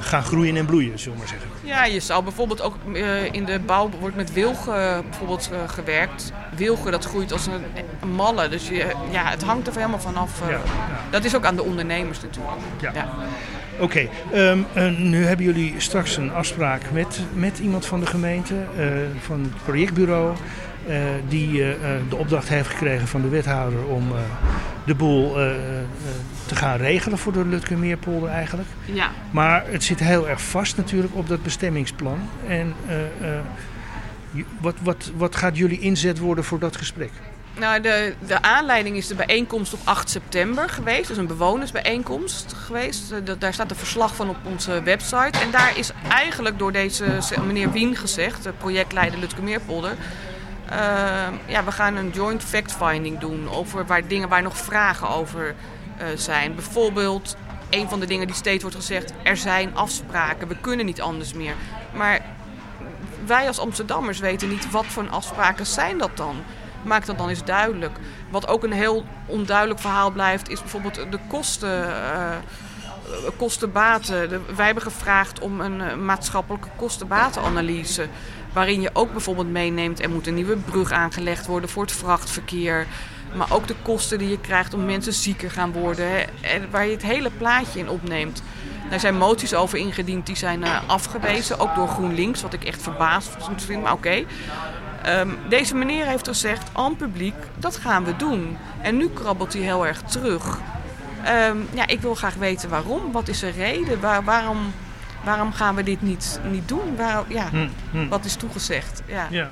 gaan 0.00 0.22
groeien 0.22 0.56
en 0.56 0.66
bloeien, 0.66 0.98
zullen 0.98 1.12
we 1.12 1.18
maar 1.18 1.28
zeggen. 1.28 1.50
Ja, 1.60 1.84
je 1.84 2.00
zou 2.00 2.22
bijvoorbeeld 2.22 2.62
ook 2.62 2.74
uh, 2.92 3.32
in 3.32 3.44
de 3.44 3.58
bouw 3.58 3.90
wordt 4.00 4.16
met 4.16 4.32
wilgen 4.32 5.04
bijvoorbeeld 5.10 5.50
uh, 5.52 5.68
gewerkt. 5.68 6.32
Wilgen 6.56 6.92
dat 6.92 7.04
groeit 7.04 7.32
als 7.32 7.46
een, 7.46 7.64
een 8.00 8.12
malle, 8.12 8.48
dus 8.48 8.68
je, 8.68 8.92
ja, 9.10 9.24
het 9.24 9.42
hangt 9.42 9.66
er 9.66 9.74
helemaal 9.74 10.00
vanaf. 10.00 10.40
Dat 11.10 11.24
is 11.24 11.36
ook 11.36 11.44
aan 11.44 11.56
de 11.56 11.62
ondernemers 11.62 12.20
natuurlijk. 12.20 12.56
ja. 12.80 13.08
Oké, 13.78 14.08
okay, 14.32 14.50
um, 14.50 14.66
uh, 14.76 14.98
nu 14.98 15.24
hebben 15.24 15.46
jullie 15.46 15.74
straks 15.76 16.16
een 16.16 16.32
afspraak 16.32 16.82
met, 16.92 17.20
met 17.34 17.58
iemand 17.58 17.86
van 17.86 18.00
de 18.00 18.06
gemeente, 18.06 18.54
uh, 18.54 18.86
van 19.20 19.40
het 19.40 19.62
projectbureau, 19.64 20.34
uh, 20.88 20.94
die 21.28 21.52
de 22.08 22.16
opdracht 22.16 22.48
heeft 22.48 22.68
gekregen 22.68 23.08
van 23.08 23.22
de 23.22 23.28
wethouder 23.28 23.86
om 23.86 24.12
de 24.86 24.94
boel 24.94 25.32
te 26.46 26.54
gaan 26.54 26.76
regelen 26.76 27.18
voor 27.18 27.32
de 27.32 27.44
Lutkemeerpolder 27.44 28.28
eigenlijk. 28.28 28.68
Ja. 28.84 29.10
Maar 29.30 29.64
het 29.66 29.84
zit 29.84 30.00
heel 30.00 30.28
erg 30.28 30.42
vast 30.42 30.76
natuurlijk 30.76 31.14
op 31.14 31.28
dat 31.28 31.42
bestemmingsplan. 31.42 32.18
En 32.48 32.74
wat, 34.60 34.74
wat, 34.82 35.12
wat 35.16 35.36
gaat 35.36 35.56
jullie 35.56 35.80
inzet 35.80 36.18
worden 36.18 36.44
voor 36.44 36.58
dat 36.58 36.76
gesprek? 36.76 37.10
Nou, 37.56 37.80
de, 37.80 38.14
de 38.26 38.42
aanleiding 38.42 38.96
is 38.96 39.06
de 39.06 39.14
bijeenkomst 39.14 39.72
op 39.74 39.80
8 39.84 40.10
september 40.10 40.68
geweest. 40.68 41.08
Dus 41.08 41.16
een 41.16 41.26
bewonersbijeenkomst 41.26 42.52
geweest. 42.52 43.08
De, 43.24 43.38
daar 43.38 43.52
staat 43.52 43.70
een 43.70 43.76
verslag 43.76 44.14
van 44.14 44.28
op 44.28 44.36
onze 44.44 44.82
website. 44.82 45.38
En 45.38 45.50
daar 45.50 45.78
is 45.78 45.90
eigenlijk 46.08 46.58
door 46.58 46.72
deze 46.72 47.18
meneer 47.46 47.72
Wien 47.72 47.96
gezegd, 47.96 48.42
de 48.42 48.52
projectleider 48.52 49.18
Lutke 49.18 49.42
Meerpolder... 49.42 49.96
Uh, 50.72 50.78
ja, 51.46 51.64
we 51.64 51.72
gaan 51.72 51.96
een 51.96 52.10
joint 52.10 52.42
fact-finding 52.42 53.18
doen 53.18 53.50
over 53.50 53.86
waar, 53.86 54.08
dingen 54.08 54.28
waar 54.28 54.42
nog 54.42 54.56
vragen 54.56 55.08
over 55.08 55.54
uh, 56.00 56.06
zijn. 56.16 56.54
Bijvoorbeeld, 56.54 57.36
een 57.70 57.88
van 57.88 58.00
de 58.00 58.06
dingen 58.06 58.26
die 58.26 58.36
steeds 58.36 58.62
wordt 58.62 58.76
gezegd... 58.76 59.12
er 59.22 59.36
zijn 59.36 59.76
afspraken, 59.76 60.48
we 60.48 60.56
kunnen 60.60 60.86
niet 60.86 61.00
anders 61.00 61.32
meer. 61.32 61.54
Maar 61.92 62.20
wij 63.26 63.46
als 63.46 63.58
Amsterdammers 63.58 64.18
weten 64.18 64.48
niet 64.48 64.70
wat 64.70 64.86
voor 64.86 65.08
afspraken 65.08 65.66
zijn 65.66 65.98
dat 65.98 66.16
dan 66.16 66.44
maak 66.84 67.06
dat 67.06 67.18
dan 67.18 67.28
eens 67.28 67.44
duidelijk. 67.44 67.98
Wat 68.30 68.48
ook 68.48 68.64
een 68.64 68.72
heel 68.72 69.04
onduidelijk 69.26 69.80
verhaal 69.80 70.10
blijft, 70.10 70.48
is 70.48 70.60
bijvoorbeeld 70.60 70.94
de 70.94 71.18
kosten. 71.28 71.88
Uh. 71.88 72.36
Wij 74.56 74.66
hebben 74.66 74.82
gevraagd 74.82 75.38
om 75.38 75.60
een 75.60 76.04
maatschappelijke 76.04 76.68
kostenbatenanalyse. 76.76 78.08
Waarin 78.52 78.80
je 78.80 78.90
ook 78.92 79.12
bijvoorbeeld 79.12 79.50
meeneemt, 79.50 80.02
er 80.02 80.10
moet 80.10 80.26
een 80.26 80.34
nieuwe 80.34 80.56
brug 80.56 80.92
aangelegd 80.92 81.46
worden 81.46 81.70
voor 81.70 81.82
het 81.82 81.92
vrachtverkeer. 81.92 82.86
Maar 83.34 83.52
ook 83.52 83.66
de 83.66 83.74
kosten 83.82 84.18
die 84.18 84.28
je 84.28 84.40
krijgt 84.40 84.74
om 84.74 84.84
mensen 84.84 85.12
zieker 85.12 85.50
gaan 85.50 85.72
worden. 85.72 86.06
Hè, 86.40 86.70
waar 86.70 86.86
je 86.86 86.92
het 86.92 87.02
hele 87.02 87.30
plaatje 87.30 87.78
in 87.78 87.88
opneemt. 87.88 88.42
Daar 88.90 89.00
zijn 89.00 89.16
moties 89.16 89.54
over 89.54 89.78
ingediend, 89.78 90.26
die 90.26 90.36
zijn 90.36 90.60
uh, 90.60 90.88
afgewezen. 90.88 91.58
Ook 91.58 91.74
door 91.74 91.88
GroenLinks, 91.88 92.42
wat 92.42 92.52
ik 92.52 92.64
echt 92.64 92.82
verbaasd 92.82 93.36
vind. 93.56 93.82
Maar 93.82 93.92
oké. 93.92 94.24
Um, 95.08 95.38
deze 95.48 95.74
meneer 95.74 96.06
heeft 96.06 96.28
gezegd 96.28 96.70
aan 96.72 96.96
publiek, 96.96 97.34
dat 97.58 97.76
gaan 97.76 98.04
we 98.04 98.16
doen. 98.16 98.56
En 98.80 98.96
nu 98.96 99.08
krabbelt 99.08 99.52
hij 99.52 99.62
heel 99.62 99.86
erg 99.86 100.02
terug. 100.02 100.58
Um, 101.48 101.68
ja, 101.74 101.86
ik 101.86 102.00
wil 102.00 102.14
graag 102.14 102.34
weten 102.34 102.68
waarom. 102.68 103.12
Wat 103.12 103.28
is 103.28 103.38
de 103.38 103.50
reden? 103.50 104.00
Waar, 104.00 104.24
waarom, 104.24 104.72
waarom 105.24 105.52
gaan 105.52 105.74
we 105.74 105.82
dit 105.82 106.02
niet, 106.02 106.40
niet 106.50 106.68
doen? 106.68 106.96
Waar, 106.96 107.22
ja, 107.28 107.48
hm, 107.48 107.68
hm. 107.90 108.08
Wat 108.08 108.24
is 108.24 108.34
toegezegd? 108.34 109.02
Ja. 109.06 109.26
ja. 109.30 109.50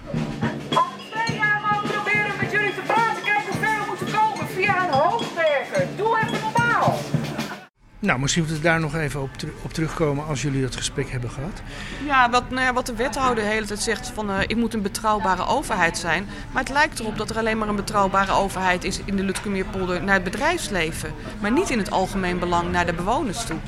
Nou, 8.03 8.21
misschien 8.21 8.43
moeten 8.43 8.63
we 8.63 8.69
daar 8.69 8.81
nog 8.81 8.95
even 8.95 9.23
op, 9.23 9.31
op, 9.63 9.73
terugkomen 9.73 10.27
als 10.27 10.43
jullie 10.43 10.63
dat 10.63 10.77
gesprek 10.77 11.11
hebben 11.11 11.31
gehad. 11.31 11.63
Ja, 12.07 12.31
wat, 12.31 12.51
nou 12.51 12.63
ja, 12.63 12.73
wat 12.73 12.87
de 12.87 12.95
wethouder 12.95 13.45
de 13.45 13.51
hele 13.51 13.67
tijd 13.67 13.81
zegt 13.81 14.11
van 14.15 14.31
uh, 14.31 14.41
ik 14.47 14.57
moet 14.57 14.75
een 14.75 14.83
betrouwbare 14.83 15.47
overheid 15.47 15.99
zijn. 15.99 16.29
Maar 16.53 16.63
het 16.63 16.73
lijkt 16.73 17.01
erop 17.01 17.19
dat 17.19 17.31
er 17.31 17.39
alleen 17.39 17.59
maar 17.59 17.69
een 17.69 17.77
betrouwbare 17.77 18.33
overheid 18.33 18.85
is 18.85 19.01
in 19.05 19.17
de 19.17 19.23
Lutkemeerpolder 19.23 20.03
naar 20.03 20.15
het 20.15 20.25
bedrijfsleven. 20.25 21.15
Maar 21.41 21.53
niet 21.53 21.71
in 21.71 21.79
het 21.79 21.91
algemeen 21.91 22.39
belang 22.39 22.71
naar 22.71 22.87
de 22.87 22.93
bewoners 22.93 23.45
toe. 23.45 23.59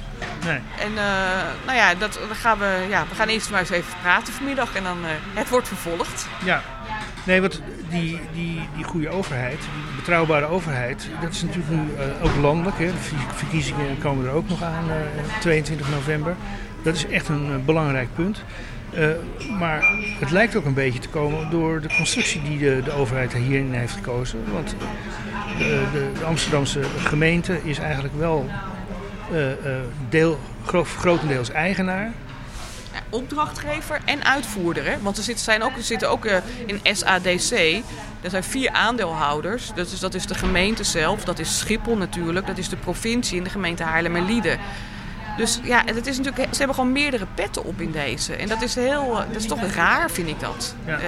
Nee. 0.44 0.60
En 0.78 0.90
uh, 0.90 0.96
nou 1.66 1.76
ja, 1.76 1.94
dat, 1.94 2.18
gaan 2.32 2.58
we, 2.58 2.86
ja, 2.88 3.04
we 3.08 3.14
gaan 3.14 3.28
eerst 3.28 3.50
maar 3.50 3.60
eens 3.60 3.70
even 3.70 3.94
praten 4.02 4.32
vanmiddag 4.32 4.74
en 4.74 4.82
dan 4.82 4.98
uh, 4.98 5.10
het 5.34 5.48
wordt 5.48 5.68
vervolgd. 5.68 6.26
Ja, 6.44 6.62
Nee, 7.24 7.40
want 7.40 7.62
die, 7.90 8.20
die, 8.32 8.60
die 8.76 8.84
goede 8.84 9.08
overheid, 9.08 9.58
die 9.58 9.96
betrouwbare 9.96 10.46
overheid, 10.46 11.08
dat 11.20 11.32
is 11.32 11.42
natuurlijk 11.42 11.70
nu 11.70 11.80
uh, 11.80 12.24
ook 12.24 12.36
landelijk. 12.40 12.78
Hè. 12.78 12.86
De 12.86 12.92
verkiezingen 13.34 13.98
komen 13.98 14.26
er 14.26 14.32
ook 14.32 14.48
nog 14.48 14.62
aan, 14.62 14.84
uh, 14.88 15.38
22 15.40 15.90
november. 15.90 16.36
Dat 16.82 16.94
is 16.94 17.06
echt 17.06 17.28
een 17.28 17.48
uh, 17.48 17.54
belangrijk 17.64 18.08
punt. 18.14 18.42
Maar 19.58 19.84
het 20.20 20.30
lijkt 20.30 20.56
ook 20.56 20.64
een 20.64 20.74
beetje 20.74 20.98
te 20.98 21.08
komen 21.08 21.50
door 21.50 21.80
de 21.80 21.88
constructie 21.96 22.42
die 22.42 22.58
de, 22.58 22.80
de 22.84 22.92
overheid 22.92 23.32
hierin 23.32 23.72
heeft 23.72 23.92
gekozen. 23.92 24.38
Want 24.52 24.76
de, 25.58 25.82
de, 25.92 26.10
de 26.18 26.24
Amsterdamse 26.24 26.80
gemeente 26.98 27.58
is 27.62 27.78
eigenlijk 27.78 28.14
wel 28.18 28.50
deel, 30.08 30.38
grotendeels 30.96 31.50
eigenaar 31.50 32.12
opdrachtgever 33.08 34.00
en 34.04 34.24
uitvoerder. 34.24 34.84
Hè? 34.84 34.98
Want 35.00 35.16
er 35.16 35.22
zitten, 35.22 35.44
zijn 35.44 35.62
ook, 35.62 35.76
er 35.76 35.82
zitten 35.82 36.10
ook 36.10 36.24
uh, 36.24 36.36
in 36.66 36.96
SADC, 36.96 37.82
er 38.20 38.30
zijn 38.30 38.44
vier 38.44 38.70
aandeelhouders. 38.70 39.72
Dat 39.74 39.90
is, 39.90 40.00
dat 40.00 40.14
is 40.14 40.26
de 40.26 40.34
gemeente 40.34 40.84
zelf, 40.84 41.24
dat 41.24 41.38
is 41.38 41.58
Schiphol 41.58 41.96
natuurlijk, 41.96 42.46
dat 42.46 42.58
is 42.58 42.68
de 42.68 42.76
provincie 42.76 43.38
en 43.38 43.44
de 43.44 43.50
gemeente 43.50 43.82
Haarlem 43.82 44.16
en 44.16 44.26
Lieden. 44.26 44.58
Dus 45.36 45.60
ja, 45.62 45.82
het 45.84 46.06
is 46.06 46.16
natuurlijk, 46.16 46.48
ze 46.50 46.58
hebben 46.58 46.74
gewoon 46.74 46.92
meerdere 46.92 47.26
petten 47.34 47.64
op 47.64 47.80
in 47.80 47.90
deze. 47.90 48.34
En 48.34 48.48
dat 48.48 48.62
is, 48.62 48.74
heel, 48.74 49.20
eh, 49.20 49.26
dat 49.32 49.36
is 49.36 49.46
toch 49.46 49.74
raar, 49.74 50.10
vind 50.10 50.28
ik 50.28 50.40
dat. 50.40 50.74
Ja. 50.86 51.00
Uh, 51.00 51.06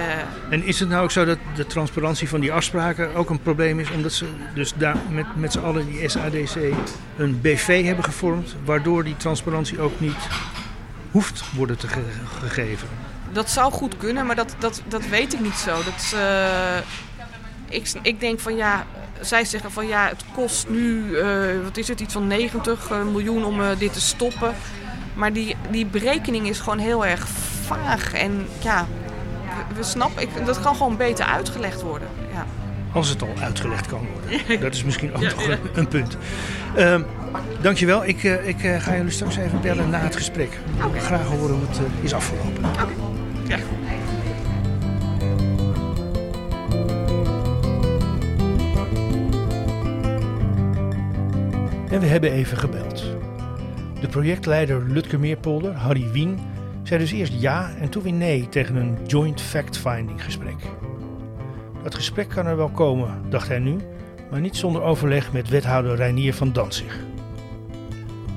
en 0.49 0.63
is 0.63 0.79
het 0.79 0.89
nou 0.89 1.03
ook 1.03 1.11
zo 1.11 1.25
dat 1.25 1.37
de 1.55 1.65
transparantie 1.65 2.29
van 2.29 2.39
die 2.39 2.53
afspraken 2.53 3.15
ook 3.15 3.29
een 3.29 3.41
probleem 3.41 3.79
is? 3.79 3.91
Omdat 3.91 4.13
ze 4.13 4.25
dus 4.53 4.73
daar 4.73 4.97
met, 5.09 5.25
met 5.35 5.51
z'n 5.51 5.59
allen 5.59 5.85
die 5.85 6.09
SADC 6.09 6.55
een 7.17 7.41
BV 7.41 7.85
hebben 7.85 8.03
gevormd, 8.03 8.55
waardoor 8.65 9.03
die 9.03 9.17
transparantie 9.17 9.81
ook 9.81 9.99
niet 9.99 10.27
hoeft 11.11 11.43
worden 11.55 11.77
te 11.77 11.87
gegeven. 12.39 12.87
Dat 13.31 13.49
zou 13.49 13.71
goed 13.71 13.97
kunnen, 13.97 14.25
maar 14.25 14.35
dat, 14.35 14.55
dat, 14.59 14.81
dat 14.87 15.07
weet 15.07 15.33
ik 15.33 15.39
niet 15.39 15.55
zo. 15.55 15.75
Dat, 15.75 16.13
uh, 16.15 16.77
ik, 17.69 17.91
ik 18.01 18.19
denk 18.19 18.39
van 18.39 18.55
ja, 18.55 18.85
zij 19.21 19.45
zeggen 19.45 19.71
van 19.71 19.87
ja, 19.87 20.07
het 20.07 20.23
kost 20.33 20.69
nu, 20.69 21.03
uh, 21.03 21.63
wat 21.63 21.77
is 21.77 21.87
het, 21.87 21.99
iets 21.99 22.13
van 22.13 22.27
90 22.27 22.89
eh, 22.91 23.03
miljoen 23.03 23.45
om 23.45 23.61
uh, 23.61 23.67
dit 23.77 23.93
te 23.93 24.01
stoppen. 24.01 24.53
Maar 25.13 25.33
die, 25.33 25.55
die 25.71 25.85
berekening 25.85 26.47
is 26.47 26.59
gewoon 26.59 26.77
heel 26.77 27.05
erg 27.05 27.27
vaag. 27.65 28.13
En 28.13 28.47
ja, 28.59 28.87
we, 29.43 29.75
we 29.75 29.83
snappen, 29.83 30.21
ik, 30.21 30.45
dat 30.45 30.61
kan 30.61 30.75
gewoon 30.75 30.97
beter 30.97 31.25
uitgelegd 31.25 31.81
worden. 31.81 32.07
Ja. 32.33 32.45
Als 32.93 33.09
het 33.09 33.21
al 33.21 33.33
uitgelegd 33.41 33.87
kan 33.87 34.07
worden. 34.13 34.59
Dat 34.61 34.73
is 34.73 34.83
misschien 34.83 35.13
ook 35.15 35.21
nog 35.21 35.47
een, 35.47 35.59
een, 35.73 35.87
punt. 35.87 36.17
Uh, 36.77 36.99
dankjewel. 37.61 38.05
Ik, 38.05 38.23
uh, 38.23 38.47
ik 38.47 38.63
uh, 38.63 38.79
ga 38.79 38.95
jullie 38.95 39.11
straks 39.11 39.37
even 39.37 39.61
bellen 39.61 39.89
na 39.89 39.99
het 39.99 40.15
gesprek. 40.15 40.59
Okay. 40.85 40.99
Graag 40.99 41.27
horen 41.27 41.55
hoe 41.55 41.67
het 41.67 41.79
uh, 41.79 42.03
is 42.03 42.13
afgelopen. 42.13 42.65
Oké. 42.65 42.81
Okay. 42.81 42.93
Ja. 43.47 43.57
En 51.89 51.99
we 51.99 52.05
hebben 52.05 52.31
even 52.31 52.57
gebeld. 52.57 53.03
De 54.01 54.07
projectleider 54.07 54.83
Lutke 54.87 55.17
Meerpolder, 55.17 55.73
Harry 55.73 56.11
Wien, 56.11 56.39
zei 56.83 56.99
dus 56.99 57.11
eerst 57.11 57.33
ja 57.41 57.71
en 57.79 57.89
toen 57.89 58.03
weer 58.03 58.13
nee 58.13 58.49
tegen 58.49 58.75
een 58.75 58.97
joint 59.05 59.41
fact-finding 59.41 60.23
gesprek. 60.23 60.55
Het 61.83 61.95
gesprek 61.95 62.29
kan 62.29 62.45
er 62.45 62.57
wel 62.57 62.69
komen, 62.69 63.21
dacht 63.29 63.47
hij 63.47 63.59
nu, 63.59 63.77
maar 64.31 64.39
niet 64.39 64.55
zonder 64.55 64.81
overleg 64.81 65.31
met 65.31 65.49
wethouder 65.49 65.95
Reinier 65.95 66.33
van 66.33 66.53
Danzig. 66.53 66.99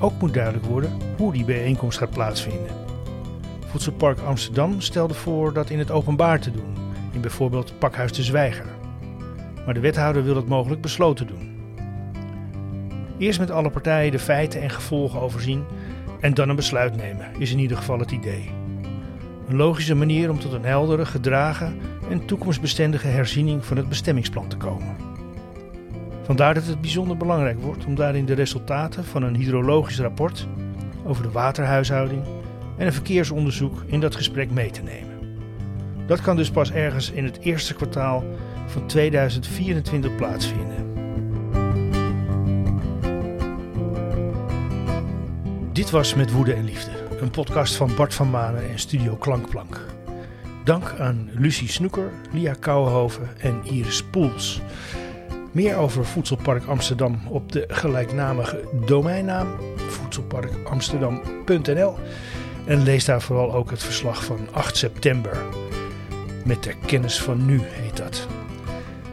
Ook 0.01 0.21
moet 0.21 0.35
duidelijk 0.35 0.65
worden 0.65 0.93
hoe 1.17 1.33
die 1.33 1.45
bijeenkomst 1.45 1.99
gaat 1.99 2.11
plaatsvinden. 2.11 2.71
Voedselpark 3.67 4.19
Amsterdam 4.19 4.81
stelde 4.81 5.15
voor 5.15 5.53
dat 5.53 5.71
in 5.71 5.79
het 5.79 5.91
openbaar 5.91 6.41
te 6.41 6.51
doen, 6.51 6.75
in 7.13 7.21
bijvoorbeeld 7.21 7.79
Pakhuis 7.79 8.13
de 8.13 8.23
Zwijger. 8.23 8.67
Maar 9.65 9.75
de 9.75 9.81
wethouder 9.81 10.25
wil 10.25 10.35
dat 10.35 10.47
mogelijk 10.47 10.81
besloten 10.81 11.27
doen. 11.27 11.59
Eerst 13.19 13.39
met 13.39 13.51
alle 13.51 13.71
partijen 13.71 14.13
de 14.13 14.19
feiten 14.19 14.63
en 14.63 14.71
gevolgen 14.71 15.21
overzien 15.21 15.65
en 16.21 16.35
dan 16.35 16.49
een 16.49 16.57
besluit 16.57 16.97
nemen, 16.97 17.27
is 17.39 17.53
in 17.53 17.59
ieder 17.59 17.77
geval 17.77 17.99
het 17.99 18.11
idee. 18.11 18.51
Een 19.49 19.57
logische 19.57 19.95
manier 19.95 20.31
om 20.31 20.39
tot 20.39 20.53
een 20.53 20.65
heldere, 20.65 21.07
gedragen 21.07 21.79
en 22.11 22.25
toekomstbestendige 22.27 23.07
herziening 23.07 23.65
van 23.65 23.77
het 23.77 23.89
bestemmingsplan 23.89 24.49
te 24.49 24.57
komen. 24.57 25.10
Vandaar 26.31 26.55
dat 26.55 26.67
het 26.67 26.81
bijzonder 26.81 27.17
belangrijk 27.17 27.61
wordt 27.61 27.85
om 27.85 27.95
daarin 27.95 28.25
de 28.25 28.35
resultaten 28.35 29.05
van 29.05 29.23
een 29.23 29.37
hydrologisch 29.37 29.99
rapport 29.99 30.47
over 31.05 31.23
de 31.23 31.31
waterhuishouding 31.31 32.23
en 32.77 32.87
een 32.87 32.93
verkeersonderzoek 32.93 33.83
in 33.87 34.01
dat 34.01 34.15
gesprek 34.15 34.51
mee 34.51 34.71
te 34.71 34.83
nemen. 34.83 35.19
Dat 36.07 36.21
kan 36.21 36.37
dus 36.37 36.51
pas 36.51 36.73
ergens 36.73 37.11
in 37.11 37.25
het 37.25 37.39
eerste 37.39 37.75
kwartaal 37.75 38.25
van 38.67 38.87
2024 38.87 40.17
plaatsvinden. 40.17 40.87
Dit 45.73 45.91
was 45.91 46.15
Met 46.15 46.33
Woede 46.33 46.53
en 46.53 46.65
Liefde, 46.65 46.91
een 47.21 47.31
podcast 47.31 47.75
van 47.75 47.95
Bart 47.97 48.15
van 48.15 48.31
Manen 48.31 48.71
en 48.71 48.79
Studio 48.79 49.17
Klankplank. 49.17 49.87
Dank 50.65 50.95
aan 50.99 51.31
Lucie 51.33 51.69
Snoeker, 51.69 52.11
Lia 52.33 52.55
Kouwenhoven 52.61 53.29
en 53.39 53.61
Iris 53.65 54.05
Poels. 54.05 54.61
Meer 55.53 55.77
over 55.77 56.05
Voedselpark 56.05 56.65
Amsterdam 56.65 57.21
op 57.29 57.53
de 57.53 57.65
gelijknamige 57.69 58.65
domeinnaam 58.87 59.49
voedselparkamsterdam.nl 59.77 61.95
en 62.67 62.83
lees 62.83 63.05
daar 63.05 63.23
vooral 63.23 63.55
ook 63.55 63.71
het 63.71 63.83
verslag 63.83 64.25
van 64.25 64.39
8 64.51 64.77
september. 64.77 65.43
Met 66.45 66.63
de 66.63 66.75
kennis 66.87 67.23
van 67.23 67.47
nu 67.47 67.61
heet 67.63 67.97
dat. 67.97 68.27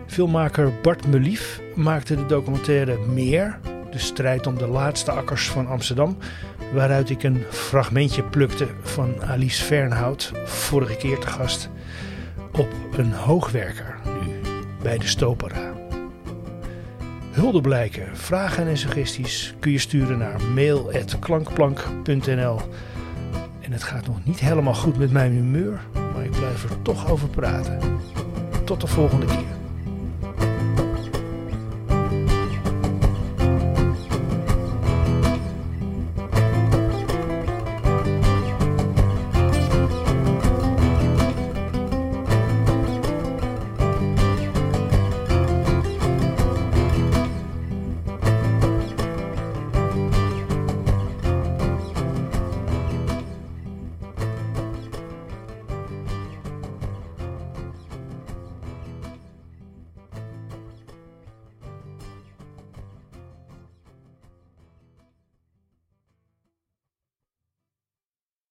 Filmmaker 0.08 0.71
Bart 0.82 1.08
Melief 1.08 1.62
maakte 1.76 2.15
de 2.15 2.26
documentaire 2.26 2.97
Meer, 3.13 3.60
de 3.91 4.00
strijd 4.00 4.47
om 4.47 4.58
de 4.58 4.67
laatste 4.67 5.12
akkers 5.12 5.50
van 5.50 5.67
Amsterdam, 5.67 6.17
waaruit 6.73 7.10
ik 7.10 7.23
een 7.23 7.43
fragmentje 7.50 8.23
plukte 8.23 8.67
van 8.82 9.23
Alice 9.23 9.63
Fernhout, 9.63 10.32
vorige 10.45 10.95
keer 10.95 11.19
te 11.19 11.28
gast, 11.28 11.69
op 12.52 12.69
een 12.97 13.13
hoogwerker 13.13 13.95
nu 14.06 14.39
bij 14.82 14.97
de 14.97 15.08
Stopera. 15.08 15.77
Hulde 17.38 17.62
blijken, 17.62 18.17
vragen 18.17 18.67
en 18.67 18.78
suggesties 18.78 19.54
kun 19.60 19.71
je 19.71 19.78
sturen 19.78 20.17
naar 20.17 20.41
mail.klankplank.nl. 20.41 22.60
En 23.60 23.71
het 23.71 23.84
gaat 23.84 24.08
nog 24.08 24.26
niet 24.26 24.39
helemaal 24.39 24.73
goed 24.73 24.97
met 24.97 25.12
mijn 25.12 25.32
humeur, 25.32 25.80
maar 25.93 26.23
ik 26.23 26.32
blijf 26.32 26.63
er 26.63 26.82
toch 26.82 27.10
over 27.10 27.28
praten. 27.28 27.80
Tot 28.65 28.82
de 28.82 28.88
volgende 28.88 29.26
keer. 29.26 29.57